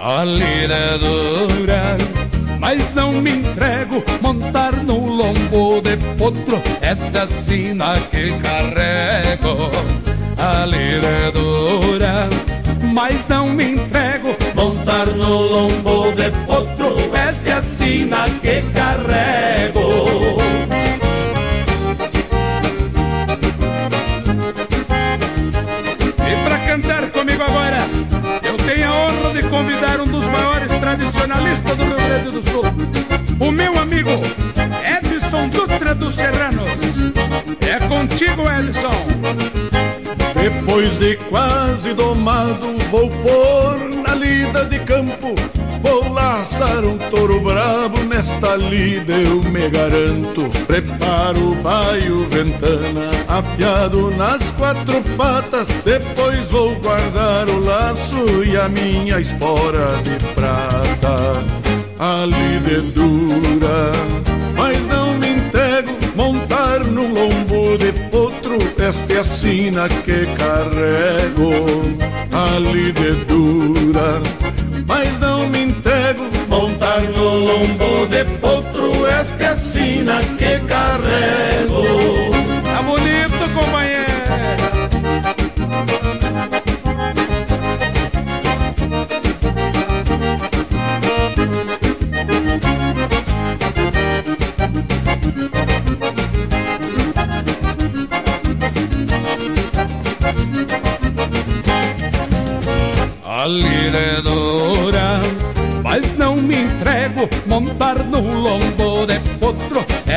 a 0.00 0.24
lida 0.24 0.74
é 0.74 0.96
dura, 0.96 1.96
mas 2.60 2.94
não 2.94 3.12
me 3.12 3.30
entrego. 3.30 4.02
Montar 4.22 4.72
no 4.84 5.06
lombo 5.06 5.80
de 5.82 5.96
potro 6.16 6.62
esta 6.80 7.26
sina 7.26 7.98
que 8.10 8.32
carrego. 8.38 9.70
A 10.38 10.64
lida 10.64 11.06
é 11.06 11.30
dura, 11.32 12.28
mas 12.94 13.26
não 13.28 13.48
me 13.48 13.72
entrego 13.72 14.27
montar 14.58 15.06
no 15.06 15.42
lombo 15.42 16.10
de 16.16 16.30
potro 16.44 16.96
esta 17.14 17.62
sina 17.62 18.24
que 18.42 18.60
carrego. 18.74 20.36
E 26.26 26.44
pra 26.44 26.58
cantar 26.66 27.08
comigo 27.10 27.40
agora, 27.44 27.86
eu 28.42 28.56
tenho 28.56 28.88
a 28.88 28.94
honra 28.96 29.32
de 29.32 29.48
convidar 29.48 30.00
um 30.00 30.06
dos 30.06 30.26
maiores 30.26 30.72
tradicionalistas 30.72 31.76
do 31.76 31.84
Rio 31.84 31.96
Grande 31.96 32.30
do 32.30 32.42
Sul, 32.42 32.64
o 33.38 33.52
meu 33.52 33.78
amigo 33.78 34.10
Edson 34.82 35.48
Dutra 35.50 35.94
dos 35.94 36.16
Serranos. 36.16 36.98
É 37.60 37.78
contigo, 37.86 38.42
Edson. 38.50 39.06
Depois 40.34 40.98
de 40.98 41.16
quase 41.28 41.94
domado, 41.94 42.76
vou 42.90 43.08
pôr 43.08 43.87
lida 44.18 44.64
de 44.64 44.78
campo. 44.80 45.34
Vou 45.82 46.12
laçar 46.12 46.84
um 46.84 46.98
touro 46.98 47.40
brabo, 47.40 48.02
nesta 48.04 48.56
lida 48.56 49.12
eu 49.12 49.40
me 49.42 49.68
garanto. 49.70 50.48
Preparo 50.66 51.52
o 51.52 51.54
baio 51.56 52.28
ventana, 52.28 53.10
afiado 53.28 54.10
nas 54.16 54.50
quatro 54.52 55.00
patas. 55.16 55.84
Depois 55.84 56.48
vou 56.48 56.74
guardar 56.76 57.48
o 57.48 57.64
laço 57.64 58.44
e 58.44 58.56
a 58.56 58.68
minha 58.68 59.20
espora 59.20 59.86
de 60.02 60.16
prata. 60.34 61.44
A 61.98 62.26
lida 62.26 62.78
é 62.78 62.80
dura, 62.92 63.92
mas 64.56 64.87
potro, 68.88 68.90
esta 68.90 69.12
é 69.12 69.18
a 69.18 69.24
sina 69.24 69.88
que 69.88 70.26
carrego. 70.36 71.50
A 72.32 72.56
é 72.56 73.24
dura, 73.26 74.22
mas 74.86 75.18
não 75.18 75.48
me 75.48 75.64
entrego. 75.64 76.24
Montar 76.48 77.02
no 77.02 77.34
lombo 77.36 78.06
de 78.06 78.24
potro, 78.38 79.06
esta 79.06 79.44
é 79.44 79.46
a 79.48 79.56
sina 79.56 80.20
que 80.38 80.58
carrego. 80.66 82.17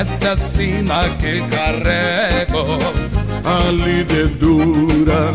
Esta 0.01 0.35
sina 0.35 1.07
que 1.19 1.41
carrego. 1.49 2.79
A 3.43 3.69
é 3.69 4.25
dura, 4.39 5.33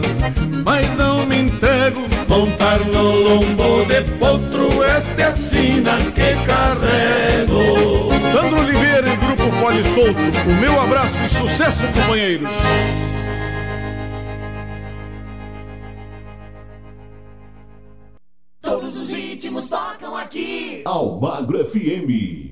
mas 0.65 0.97
não 0.97 1.25
me 1.27 1.43
entrego. 1.43 2.01
Montar 2.29 2.81
no 2.81 3.03
lombo 3.03 3.85
de 3.85 4.03
potro, 4.19 4.83
esta 4.83 5.23
é 5.23 5.25
a 5.27 5.33
sina 5.33 5.97
que 5.99 6.35
carrego. 6.47 8.11
Sandro 8.33 8.61
Oliveira 8.61 9.09
e 9.09 9.17
Grupo 9.17 9.51
Fole 9.57 9.85
Solto, 9.85 10.21
o 10.49 10.55
meu 10.55 10.81
abraço 10.81 11.15
e 11.25 11.29
sucesso, 11.29 11.87
companheiros. 11.87 12.51
Todos 18.61 18.97
os 18.97 19.11
ritmos 19.11 19.69
tocam 19.69 20.17
aqui. 20.17 20.83
Almagro 20.85 21.65
FM. 21.65 22.46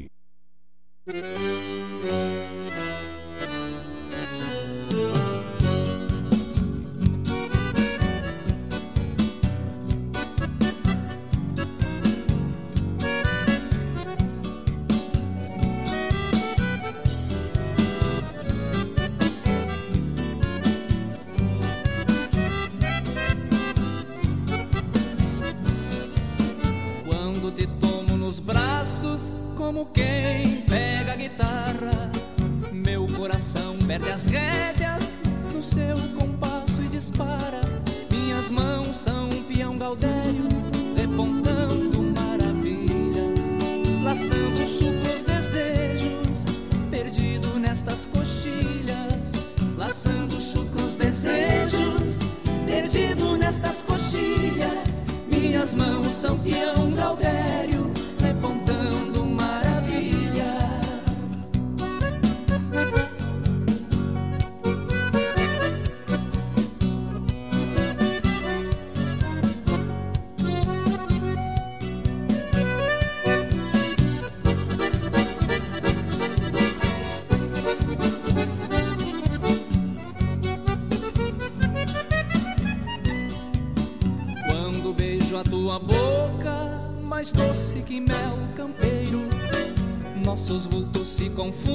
Nossos 91.15 91.31
vultos 91.31 91.55
se 91.55 91.74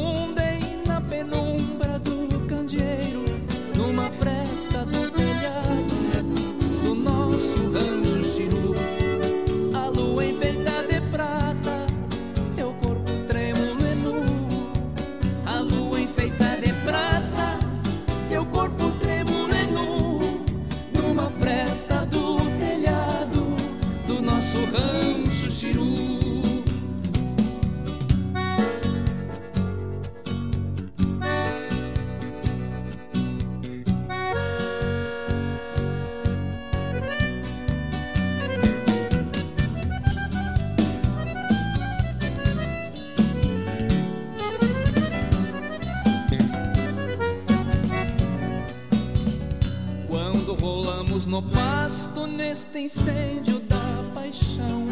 incêndio 52.89 53.59
da 53.59 54.03
paixão, 54.15 54.87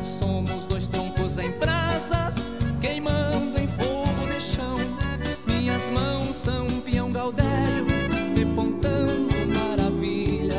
somos 0.00 0.64
dois 0.66 0.86
troncos 0.86 1.38
em 1.38 1.50
brasas, 1.58 2.52
queimando 2.80 3.60
em 3.60 3.66
fogo 3.66 4.28
de 4.28 4.40
chão. 4.40 4.76
Minhas 5.44 5.90
mãos 5.90 6.36
são 6.36 6.68
um 6.68 6.80
peão 6.80 7.10
gaudério, 7.10 7.84
repontando 8.36 9.34
maravilhas, 9.52 10.54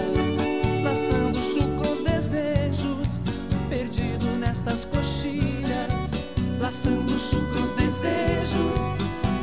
laçando 0.83 1.39
chucros 1.39 2.01
desejos, 2.01 3.21
perdido 3.69 4.25
nestas 4.37 4.83
coxilhas, 4.83 6.21
laçando 6.59 7.17
chucros 7.17 7.71
desejos, 7.77 8.77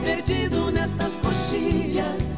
perdido 0.02 0.70
nestas 0.70 1.16
coxilhas. 1.16 2.33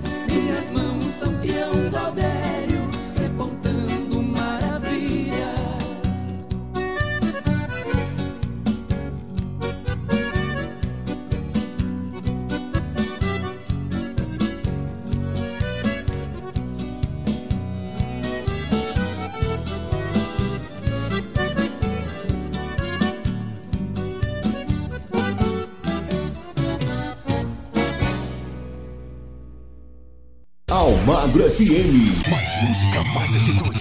FM. 31.56 32.30
Mais 32.30 32.54
música, 32.62 33.02
mais 33.14 33.34
atitude. 33.34 33.80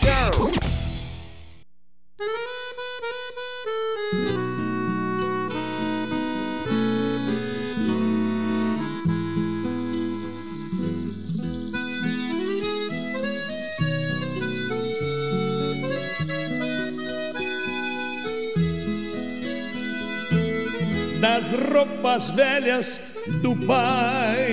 das 21.20 21.52
roupas 21.74 22.30
velhas 22.30 23.02
do 23.42 23.54
pai. 23.66 24.45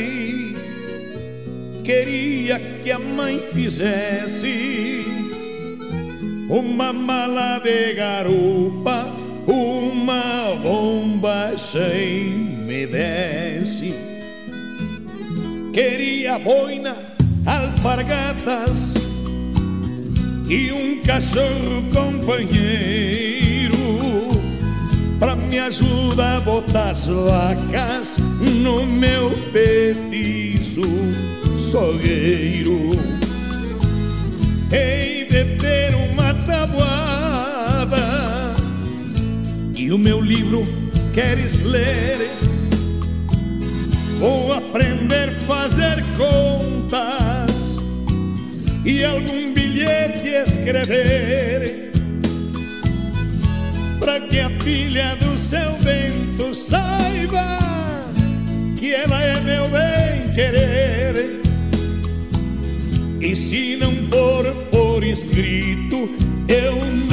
Queria 1.85 2.61
que 2.85 2.93
a 2.93 2.99
mãe 2.99 3.43
fizesse 3.53 5.05
uma 6.49 6.93
mala 6.93 7.59
de 7.59 7.95
garupa, 7.95 9.09
uma 9.49 10.55
bomba 10.63 11.55
sem 11.59 12.27
me 12.67 12.87
desse. 12.87 13.93
Queria 15.73 16.39
boina, 16.39 16.97
alpargatas 17.45 18.95
e 20.49 20.71
um 20.71 21.03
cachorro 21.03 21.83
companheiro 21.93 23.73
pra 25.19 25.35
me 25.35 25.59
ajudar 25.59 26.37
a 26.37 26.41
botar 26.41 26.91
as 26.91 27.07
vacas 27.07 28.19
no 28.63 28.87
meu 28.87 29.31
petiço 29.53 30.83
sogueiro. 31.73 32.91
Hei 34.71 35.25
de 35.25 35.57
ter 35.57 35.95
uma 35.95 36.35
tabuada 36.45 37.97
e 39.75 39.91
o 39.91 39.97
meu 39.97 40.21
livro 40.21 40.67
queres 41.15 41.63
ler? 41.63 42.29
Vou 44.21 44.53
aprender 44.53 45.31
a 45.31 45.47
fazer 45.47 46.05
contas 46.19 47.79
e 48.85 49.03
algum 49.03 49.55
bilhete 49.55 50.29
escrever 50.29 51.91
para 53.99 54.21
que 54.21 54.41
a 54.41 54.51
filha 54.61 55.17
do 55.17 55.39
seu 55.39 55.73
vento 55.79 56.55
saiba 56.55 57.59
que 58.77 58.93
ela 58.93 59.23
é 59.23 59.41
meu 59.41 59.69
bem 59.69 60.35
querer. 60.35 61.42
E 63.23 63.37
se 63.37 63.77
não 63.77 63.93
for 64.11 64.53
por 64.73 65.05
escrito, 65.05 66.11
eu 66.49 66.75
não 66.75 67.12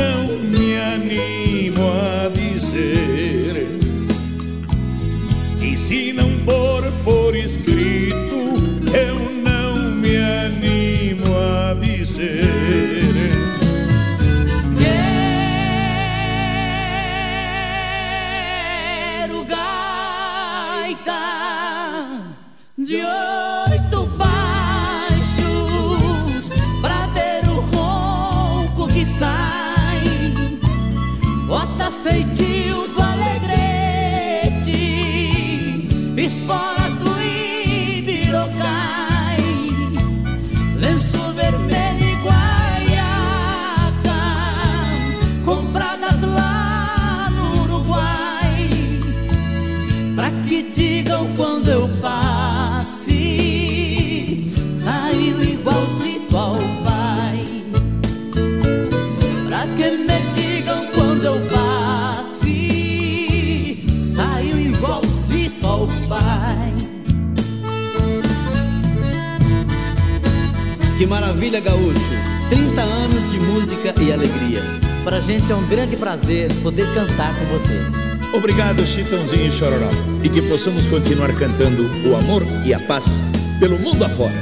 Obrigado, 78.34 78.86
Chitãozinho 78.86 79.48
e 79.48 79.52
Chororó. 79.52 79.90
E 80.24 80.30
que 80.30 80.42
possamos 80.44 80.86
continuar 80.88 81.34
cantando 81.36 81.84
o 82.08 82.16
amor 82.16 82.44
e 82.66 82.74
a 82.74 82.80
paz 82.80 83.20
pelo 83.60 83.78
mundo 83.80 84.04
afora. 84.06 84.34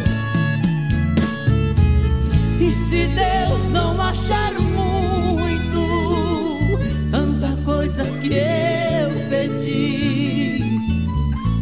E 2.59 2.73
se 2.73 3.07
Deus 3.07 3.69
não 3.69 4.01
achar 4.01 4.51
muito, 4.53 5.79
tanta 7.11 7.55
coisa 7.63 8.03
que 8.03 8.33
eu 8.33 9.09
pedi, 9.29 10.59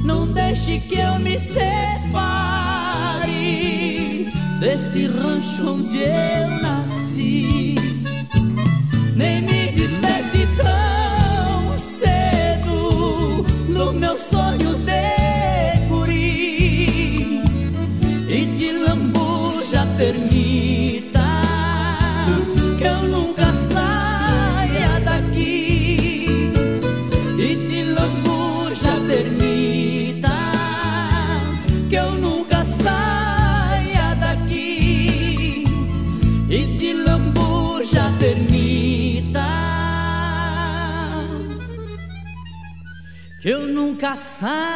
não 0.04 0.28
deixe 0.28 0.80
que 0.80 1.00
eu 1.00 1.20
me 1.20 1.38
separe 1.38 2.46
deste 4.60 5.08
rancho 5.08 5.70
onde 5.70 6.00
eu 6.00 6.50
nasci, 6.62 6.75
nunca 44.46 44.75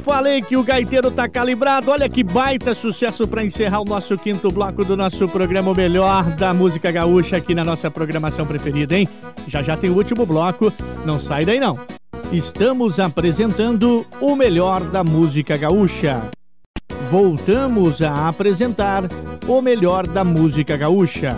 falei 0.00 0.42
que 0.42 0.56
o 0.56 0.64
gaiteiro 0.64 1.10
tá 1.10 1.28
calibrado. 1.28 1.90
Olha 1.90 2.08
que 2.08 2.24
baita 2.24 2.74
sucesso 2.74 3.28
para 3.28 3.44
encerrar 3.44 3.80
o 3.80 3.84
nosso 3.84 4.16
quinto 4.16 4.50
bloco 4.50 4.84
do 4.84 4.96
nosso 4.96 5.28
programa 5.28 5.70
o 5.70 5.74
Melhor 5.74 6.24
da 6.36 6.52
Música 6.52 6.90
Gaúcha 6.90 7.36
aqui 7.36 7.54
na 7.54 7.64
nossa 7.64 7.90
programação 7.90 8.46
preferida, 8.46 8.96
hein? 8.96 9.08
Já 9.46 9.62
já 9.62 9.76
tem 9.76 9.90
o 9.90 9.96
último 9.96 10.26
bloco. 10.26 10.72
Não 11.04 11.20
sai 11.20 11.44
daí 11.44 11.60
não. 11.60 11.78
Estamos 12.32 12.98
apresentando 12.98 14.06
o 14.20 14.34
melhor 14.34 14.80
da 14.82 15.04
música 15.04 15.56
gaúcha. 15.56 16.30
Voltamos 17.10 18.02
a 18.02 18.28
apresentar 18.28 19.04
o 19.46 19.60
melhor 19.60 20.06
da 20.06 20.24
música 20.24 20.76
gaúcha. 20.76 21.36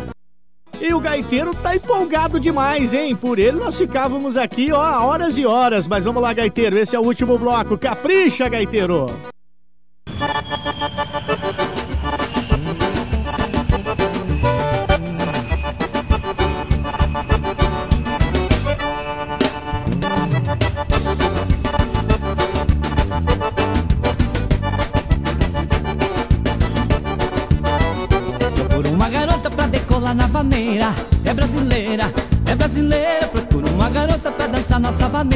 E 0.82 0.92
o 0.92 0.98
gaiteiro 0.98 1.54
tá 1.54 1.76
empolgado 1.76 2.40
demais, 2.40 2.92
hein? 2.92 3.14
Por 3.14 3.38
ele 3.38 3.52
nós 3.56 3.78
ficávamos 3.78 4.36
aqui, 4.36 4.72
ó, 4.72 5.00
horas 5.00 5.38
e 5.38 5.46
horas. 5.46 5.86
Mas 5.86 6.04
vamos 6.04 6.20
lá, 6.20 6.32
gaiteiro, 6.32 6.76
esse 6.76 6.96
é 6.96 6.98
o 6.98 7.04
último 7.04 7.38
bloco. 7.38 7.78
Capricha, 7.78 8.48
gaiteiro! 8.48 9.06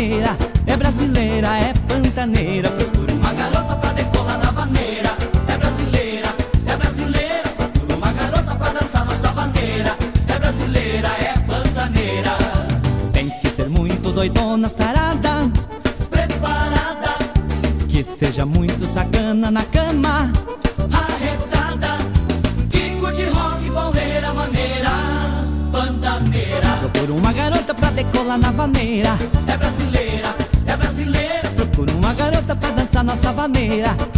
É 0.09 0.77
brasileira, 0.77 1.49
é 1.59 1.75
pantaneira. 1.89 2.71
Procuro 2.71 3.13
uma 3.13 3.33
garota 3.33 3.75
pra 3.75 3.91
decolar 3.91 4.39
na 4.39 4.51
vaneira. 4.53 5.17
É 5.49 5.59
brasileira, 5.59 6.29
é 6.65 6.77
brasileira. 6.77 7.49
Procuro 7.57 7.97
uma 7.97 8.13
garota 8.13 8.55
pra 8.55 8.71
dançar 8.71 9.05
nossa 9.05 9.33
vaneira. 9.33 9.97
É 10.29 10.39
brasileira, 10.39 11.09
é 11.09 11.35
pantaneira. 11.45 12.39
Tem 13.13 13.29
que 13.29 13.49
ser 13.49 13.69
muito 13.69 14.13
doidona, 14.13 14.69
sarada. 14.69 15.51
Preparada. 16.09 17.17
Que 17.89 18.05
seja 18.05 18.47
muito 18.47 18.87
sacana 18.87 19.51
na 19.51 19.65
cama. 19.65 20.31
Arretada. 20.93 21.99
Que 22.71 22.91
curte 23.01 23.25
rock, 23.25 23.71
pauleira, 23.73 24.33
maneira, 24.33 24.91
pantaneira. 25.73 26.77
Procuro 26.93 27.17
uma 27.17 27.33
garota 27.33 27.75
pra 27.75 27.91
decolar 27.91 28.39
na 28.39 28.53
vaneira. 28.53 29.19
Dançar 33.49 34.16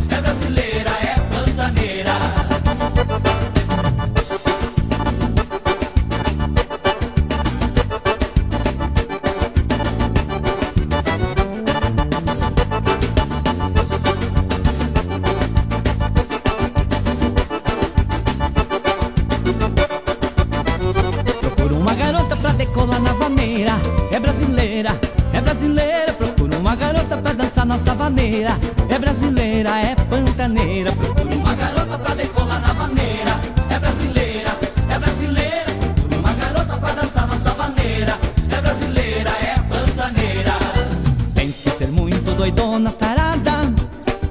doidona, 42.39 42.89
sarada. 42.89 43.73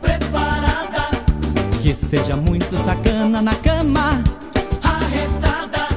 Preparada. 0.01 1.11
Que 1.81 1.93
seja 1.93 2.37
muito 2.37 2.77
sacana 2.77 3.41
na 3.41 3.53
cama. 3.55 4.23
Arretada. 4.81 5.87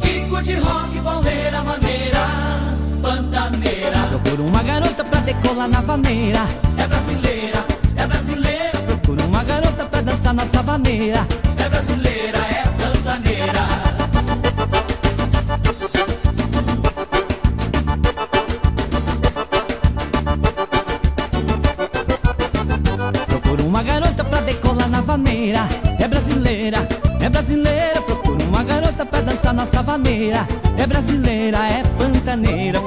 Que 0.00 0.28
curte 0.28 0.54
rock, 0.54 1.00
pauleira, 1.00 1.62
maneira, 1.62 2.26
pantaneira. 3.00 3.98
Procuro 4.08 4.44
uma 4.44 4.62
garota 4.64 5.04
pra 5.04 5.20
decolar 5.20 5.68
na 5.68 5.80
vaneira. 5.82 6.40
É 6.76 6.86
brasileira, 6.88 7.64
é 7.96 8.06
brasileira. 8.06 8.78
Procuro 8.84 9.24
uma 9.24 9.44
garota 9.44 9.84
pra 9.84 10.00
dançar 10.00 10.34
nossa 10.34 10.62
vaneira. 10.64 11.24
É 11.58 11.68
brasileira, 11.68 12.38
é 12.38 12.64
pantaneira. 12.76 13.85
Vaneira. 29.96 30.46
É 30.78 30.86
brasileira, 30.86 31.58
é 31.66 31.82
pantaneira. 31.96 32.85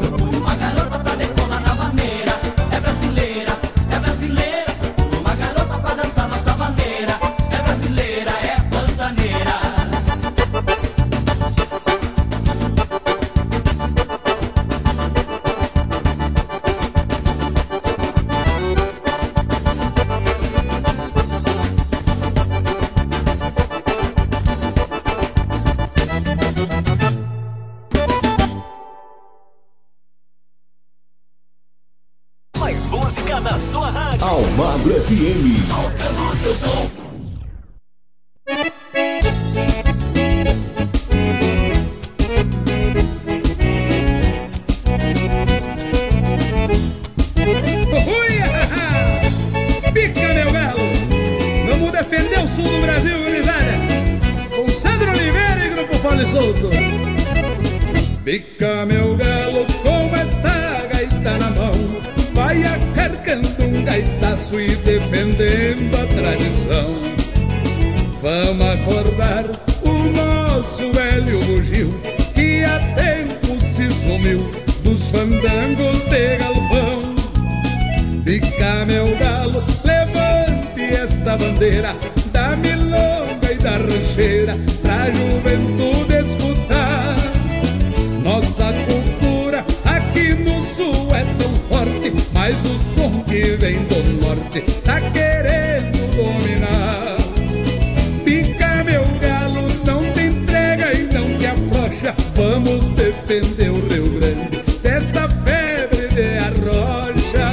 Vamos 102.39 102.91
defender 102.91 103.69
o 103.69 103.75
Rio 103.89 104.11
Grande 104.17 104.63
desta 104.81 105.27
febre 105.27 106.07
de 106.07 106.37
arrocha. 106.37 107.51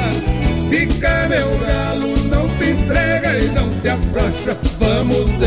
Fica 0.71 1.27
meu 1.29 1.59
galo, 1.59 2.17
não 2.29 2.49
te 2.57 2.71
entrega 2.71 3.37
e 3.37 3.49
não 3.49 3.69
te 3.69 3.89
afrouxa. 3.89 4.57
Vamos 4.79 5.35
defender 5.35 5.46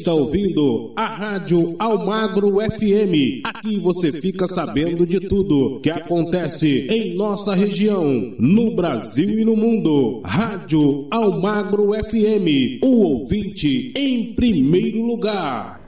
está 0.00 0.14
ouvindo 0.14 0.92
a 0.96 1.04
Rádio 1.04 1.76
Almagro 1.78 2.56
FM. 2.58 3.44
Aqui 3.44 3.78
você 3.78 4.10
fica 4.10 4.48
sabendo 4.48 5.06
de 5.06 5.20
tudo 5.20 5.78
que 5.82 5.90
acontece 5.90 6.86
em 6.88 7.14
nossa 7.14 7.54
região, 7.54 8.32
no 8.38 8.74
Brasil 8.74 9.38
e 9.38 9.44
no 9.44 9.54
mundo. 9.54 10.22
Rádio 10.24 11.06
Almagro 11.10 11.92
FM, 11.92 12.82
o 12.82 13.02
ouvinte 13.02 13.92
em 13.94 14.32
primeiro 14.34 15.02
lugar. 15.02 15.80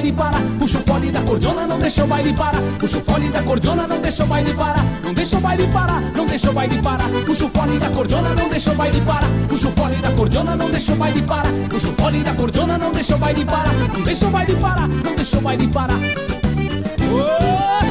Baile 0.00 0.12
parar 0.12 0.42
Puxa 0.58 0.78
o 0.78 0.82
fole 0.82 1.10
da 1.10 1.20
cordiona, 1.20 1.66
não 1.66 1.78
deixa 1.78 2.04
o 2.04 2.06
baile 2.06 2.32
parar 2.32 2.62
Puxa 2.78 2.98
o 2.98 3.00
fole 3.02 3.28
da 3.28 3.42
cordiona, 3.42 3.86
não 3.86 4.00
deixa 4.00 4.24
o 4.24 4.26
baile 4.26 4.54
parar 4.54 4.84
Não 5.04 5.14
deixa 5.14 5.36
o 5.36 5.40
baile 5.40 5.66
parar, 5.66 6.00
não 6.00 6.26
deixa 6.26 6.50
o 6.50 6.52
baile 6.52 6.82
parar 6.82 7.08
Puxa 7.26 7.44
o 7.44 7.48
fole 7.48 7.78
da 7.78 7.90
cordiona, 7.90 8.28
não 8.30 8.48
deixa 8.48 8.70
o 8.70 8.74
baile 8.74 9.00
parar 9.02 9.28
Puxa 9.48 9.68
o 9.68 9.72
fole 9.72 9.96
da 9.96 10.10
cordiona, 10.12 10.56
não 10.56 10.70
deixa 10.70 10.92
o 10.92 10.96
baile 10.96 11.22
parar 11.22 11.52
Puxa 11.68 11.88
o 11.88 11.92
fole 11.92 12.22
da 12.22 12.34
cordiona, 12.34 12.78
não 12.78 12.92
deixa 12.92 13.14
o 13.14 13.18
baile 13.18 13.44
parar 13.44 13.74
Não 13.92 14.02
deixa 14.02 14.26
o 14.26 14.30
baile 14.30 14.54
parar, 14.56 14.88
não 14.88 15.16
deixa 15.16 15.38
o 15.38 15.40
baile 15.42 15.68
parar 15.68 16.00
Outra 17.12 17.89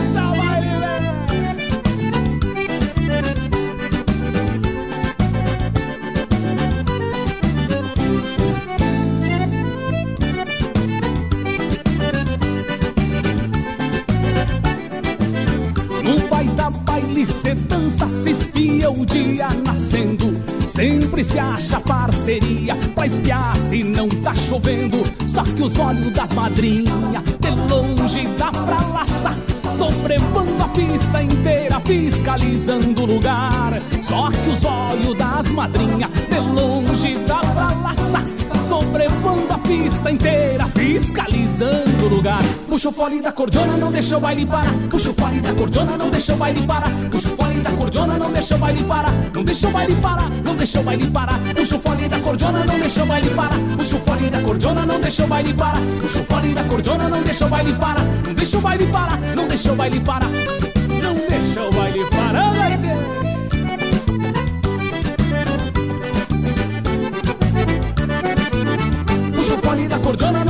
cê 17.49 17.55
dança, 17.55 18.07
se 18.07 18.30
espia 18.30 18.91
o 18.91 19.05
dia 19.05 19.47
nascendo. 19.65 20.39
Sempre 20.67 21.23
se 21.23 21.39
acha 21.39 21.80
parceria 21.80 22.76
pra 22.93 23.05
espiar 23.05 23.55
se 23.55 23.84
não 23.84 24.07
tá 24.07 24.34
chovendo. 24.34 24.97
Só 25.27 25.43
que 25.43 25.61
os 25.63 25.77
olhos 25.77 26.11
das 26.11 26.34
madrinhas 26.34 27.23
de 27.39 27.49
longe 27.71 28.27
dá 28.38 28.51
pra 28.51 28.88
laçar 28.93 29.35
Sobrevando 29.71 30.63
a 30.63 30.67
pista 30.69 31.23
inteira, 31.23 31.80
fiscalizando 31.80 33.03
o 33.03 33.05
lugar. 33.05 33.81
Só 34.01 34.30
que 34.30 34.49
os 34.49 34.63
olhos 34.65 35.17
das 35.17 35.51
madrinhas 35.51 36.09
de 36.30 36.39
longe 36.39 37.15
dá 37.27 37.39
pra 37.39 37.71
laçar 37.81 38.39
Sobrevando 38.69 39.51
a 39.51 39.57
pista 39.57 40.11
inteira, 40.11 40.67
fiscalizando 40.67 42.05
o 42.05 42.07
lugar 42.07 42.43
Puxa 42.67 42.89
o 42.89 42.91
fole 42.91 43.19
da 43.19 43.31
cordiona, 43.31 43.75
não 43.75 43.91
deixa 43.91 44.15
o 44.15 44.19
baile 44.19 44.45
parar 44.45 44.71
Puxa 44.87 45.09
o 45.09 45.13
fole 45.15 45.41
da 45.41 45.53
cordiona, 45.53 45.97
não 45.97 46.09
deixa 46.11 46.35
o 46.35 46.37
baile 46.37 46.61
parar 46.67 46.91
Puxa 47.09 47.29
o 47.29 47.35
fole 47.35 47.61
da 47.61 47.71
cordiona, 47.71 48.17
não 48.19 48.31
deixa 48.31 48.55
o 48.55 48.59
baile 48.59 48.83
parar 48.83 49.11
Não 49.33 49.43
deixa 49.43 49.67
o 49.67 49.71
baile 49.71 49.95
parar, 49.95 50.29
não 50.29 50.55
deixa 50.55 50.79
o 50.79 50.83
baile 50.83 51.07
parar 51.07 51.39
Puxa 51.55 51.75
o 51.75 51.79
fole 51.79 52.07
da 52.07 52.19
cordiona, 52.19 52.59
não 52.59 52.79
deixa 52.79 53.03
o 53.03 53.05
baile 53.07 53.29
parar 53.31 53.57
Puxa 53.75 53.95
o 53.95 53.99
fole 53.99 54.29
da 54.29 54.41
cordiona, 54.41 54.85
não 54.85 55.01
deixa 55.01 55.23
o 55.23 55.27
baile 55.27 55.53
parar 55.55 55.81
Puxa 55.99 56.19
o 56.19 56.23
fole 56.25 56.53
da 56.53 56.63
cordiona, 56.65 57.09
não 57.09 57.23
deixa 57.23 57.45
o 57.45 57.49
baile 57.49 57.73
parar 57.73 58.03
Não 58.03 58.33
deixa 58.35 58.57
o 58.57 58.61
baile 58.61 58.85
parar, 58.85 59.19
não 59.35 59.47
deixa 59.47 59.71
o 59.71 59.75
baile 59.75 59.99
parar 60.01 60.29
Não 60.29 61.15
deixa 61.27 61.63
o 61.63 61.71
baile 61.71 62.05
parar, 62.05 62.18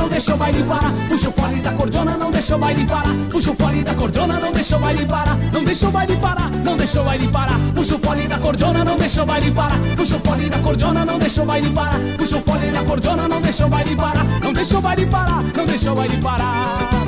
não 0.00 0.08
deixa 0.08 0.34
o 0.34 0.36
baile 0.36 0.62
parar. 0.64 0.92
Puxa 1.08 1.28
o 1.28 1.32
fole 1.32 1.60
da 1.60 1.72
cordiona, 1.72 2.16
não 2.16 2.30
deixa 2.30 2.56
o 2.56 2.58
baile 2.58 2.86
parar. 2.86 3.14
Puxa 3.30 3.50
o 3.50 3.54
fole 3.54 3.84
da 3.84 3.94
cordiona, 3.94 4.40
não 4.40 4.52
deixa 4.52 4.76
o 4.76 4.80
baile 4.80 5.06
parar. 5.06 5.36
Não 5.52 5.64
deixa 5.64 5.88
o 5.88 5.90
baile 5.90 6.16
parar, 6.16 6.50
não 6.50 6.76
deixa 6.76 7.00
o 7.00 7.04
baile 7.04 7.28
parar. 7.28 7.58
Puxa 7.74 7.94
o 7.94 7.98
fole 7.98 8.28
da 8.28 8.38
cordiona, 8.38 8.84
não 8.84 8.96
deixa 8.96 9.22
o 9.22 9.26
baile 9.26 9.50
parar. 9.50 9.78
Puxa 9.96 10.16
o 10.16 10.20
fole 10.20 10.48
da 10.48 10.58
cordiona, 10.58 11.04
não 11.04 11.18
deixa 11.18 11.42
o 11.42 11.46
baile 11.46 11.70
parar. 11.70 12.00
Puxa 12.18 12.36
o 12.36 12.42
fole 12.42 12.70
da 12.70 12.82
cordiona, 12.84 13.28
não 13.28 13.40
deixa 13.40 13.66
o 13.66 13.68
baile 13.68 13.96
parar. 13.96 14.24
Não 14.42 14.52
deixa 14.52 14.78
o 14.78 14.80
baile 14.80 15.06
parar, 15.06 15.42
não 15.42 15.66
deixa 15.66 15.92
o 15.92 15.94
baile 15.94 16.16
parar. 16.16 16.99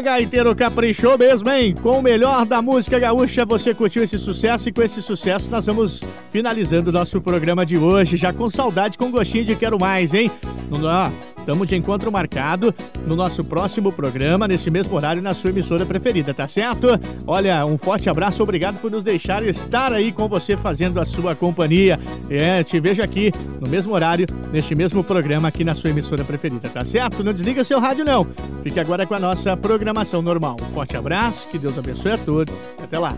Gaiteiro 0.00 0.54
caprichou 0.54 1.16
mesmo, 1.18 1.50
hein? 1.50 1.74
Com 1.80 1.98
o 1.98 2.02
melhor 2.02 2.44
da 2.46 2.60
música 2.62 2.98
gaúcha, 2.98 3.44
você 3.44 3.74
curtiu 3.74 4.02
esse 4.02 4.18
sucesso 4.18 4.68
e 4.68 4.72
com 4.72 4.82
esse 4.82 5.00
sucesso 5.02 5.50
nós 5.50 5.66
vamos 5.66 6.02
finalizando 6.30 6.90
o 6.90 6.92
nosso 6.92 7.20
programa 7.20 7.64
de 7.64 7.78
hoje, 7.78 8.16
já 8.16 8.32
com 8.32 8.48
saudade, 8.50 8.98
com 8.98 9.10
gostinho 9.10 9.44
de 9.44 9.56
quero 9.56 9.78
mais, 9.78 10.14
hein? 10.14 10.30
Não 10.70 10.80
dá? 10.80 11.10
Estamos 11.40 11.68
de 11.68 11.74
encontro 11.74 12.12
marcado 12.12 12.72
no 13.06 13.16
nosso 13.16 13.42
próximo 13.42 13.90
programa, 13.90 14.46
neste 14.46 14.70
mesmo 14.70 14.94
horário, 14.94 15.22
na 15.22 15.34
sua 15.34 15.50
emissora 15.50 15.84
preferida, 15.84 16.32
tá 16.32 16.46
certo? 16.46 16.86
Olha, 17.26 17.64
um 17.66 17.76
forte 17.76 18.08
abraço, 18.08 18.42
obrigado 18.42 18.78
por 18.78 18.90
nos 18.90 19.02
deixar 19.02 19.42
estar 19.42 19.92
aí 19.92 20.12
com 20.12 20.28
você 20.28 20.56
fazendo 20.56 21.00
a 21.00 21.04
sua 21.04 21.34
companhia. 21.34 21.98
É, 22.28 22.62
te 22.62 22.78
vejo 22.78 23.02
aqui 23.02 23.32
no 23.60 23.68
mesmo 23.68 23.92
horário, 23.92 24.26
neste 24.52 24.74
mesmo 24.74 25.02
programa 25.02 25.48
aqui 25.48 25.64
na 25.64 25.74
sua 25.74 25.90
emissora 25.90 26.24
preferida, 26.24 26.68
tá 26.68 26.84
certo? 26.84 27.24
Não 27.24 27.32
desliga 27.32 27.64
seu 27.64 27.80
rádio, 27.80 28.04
não. 28.04 28.26
Fique 28.62 28.78
agora 28.78 29.06
com 29.06 29.14
a 29.14 29.18
nossa 29.18 29.56
programação 29.56 30.22
normal. 30.22 30.56
Um 30.62 30.72
forte 30.72 30.96
abraço, 30.96 31.48
que 31.48 31.58
Deus 31.58 31.78
abençoe 31.78 32.12
a 32.12 32.18
todos. 32.18 32.54
Até 32.80 32.98
lá. 32.98 33.16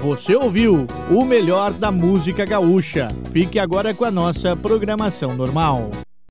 Você 0.00 0.34
ouviu 0.36 0.86
o 1.10 1.24
melhor 1.24 1.72
da 1.72 1.90
música 1.90 2.44
gaúcha. 2.44 3.14
Fique 3.32 3.58
agora 3.58 3.92
com 3.92 4.04
a 4.04 4.10
nossa 4.10 4.54
programação 4.54 5.34
normal. 5.34 5.90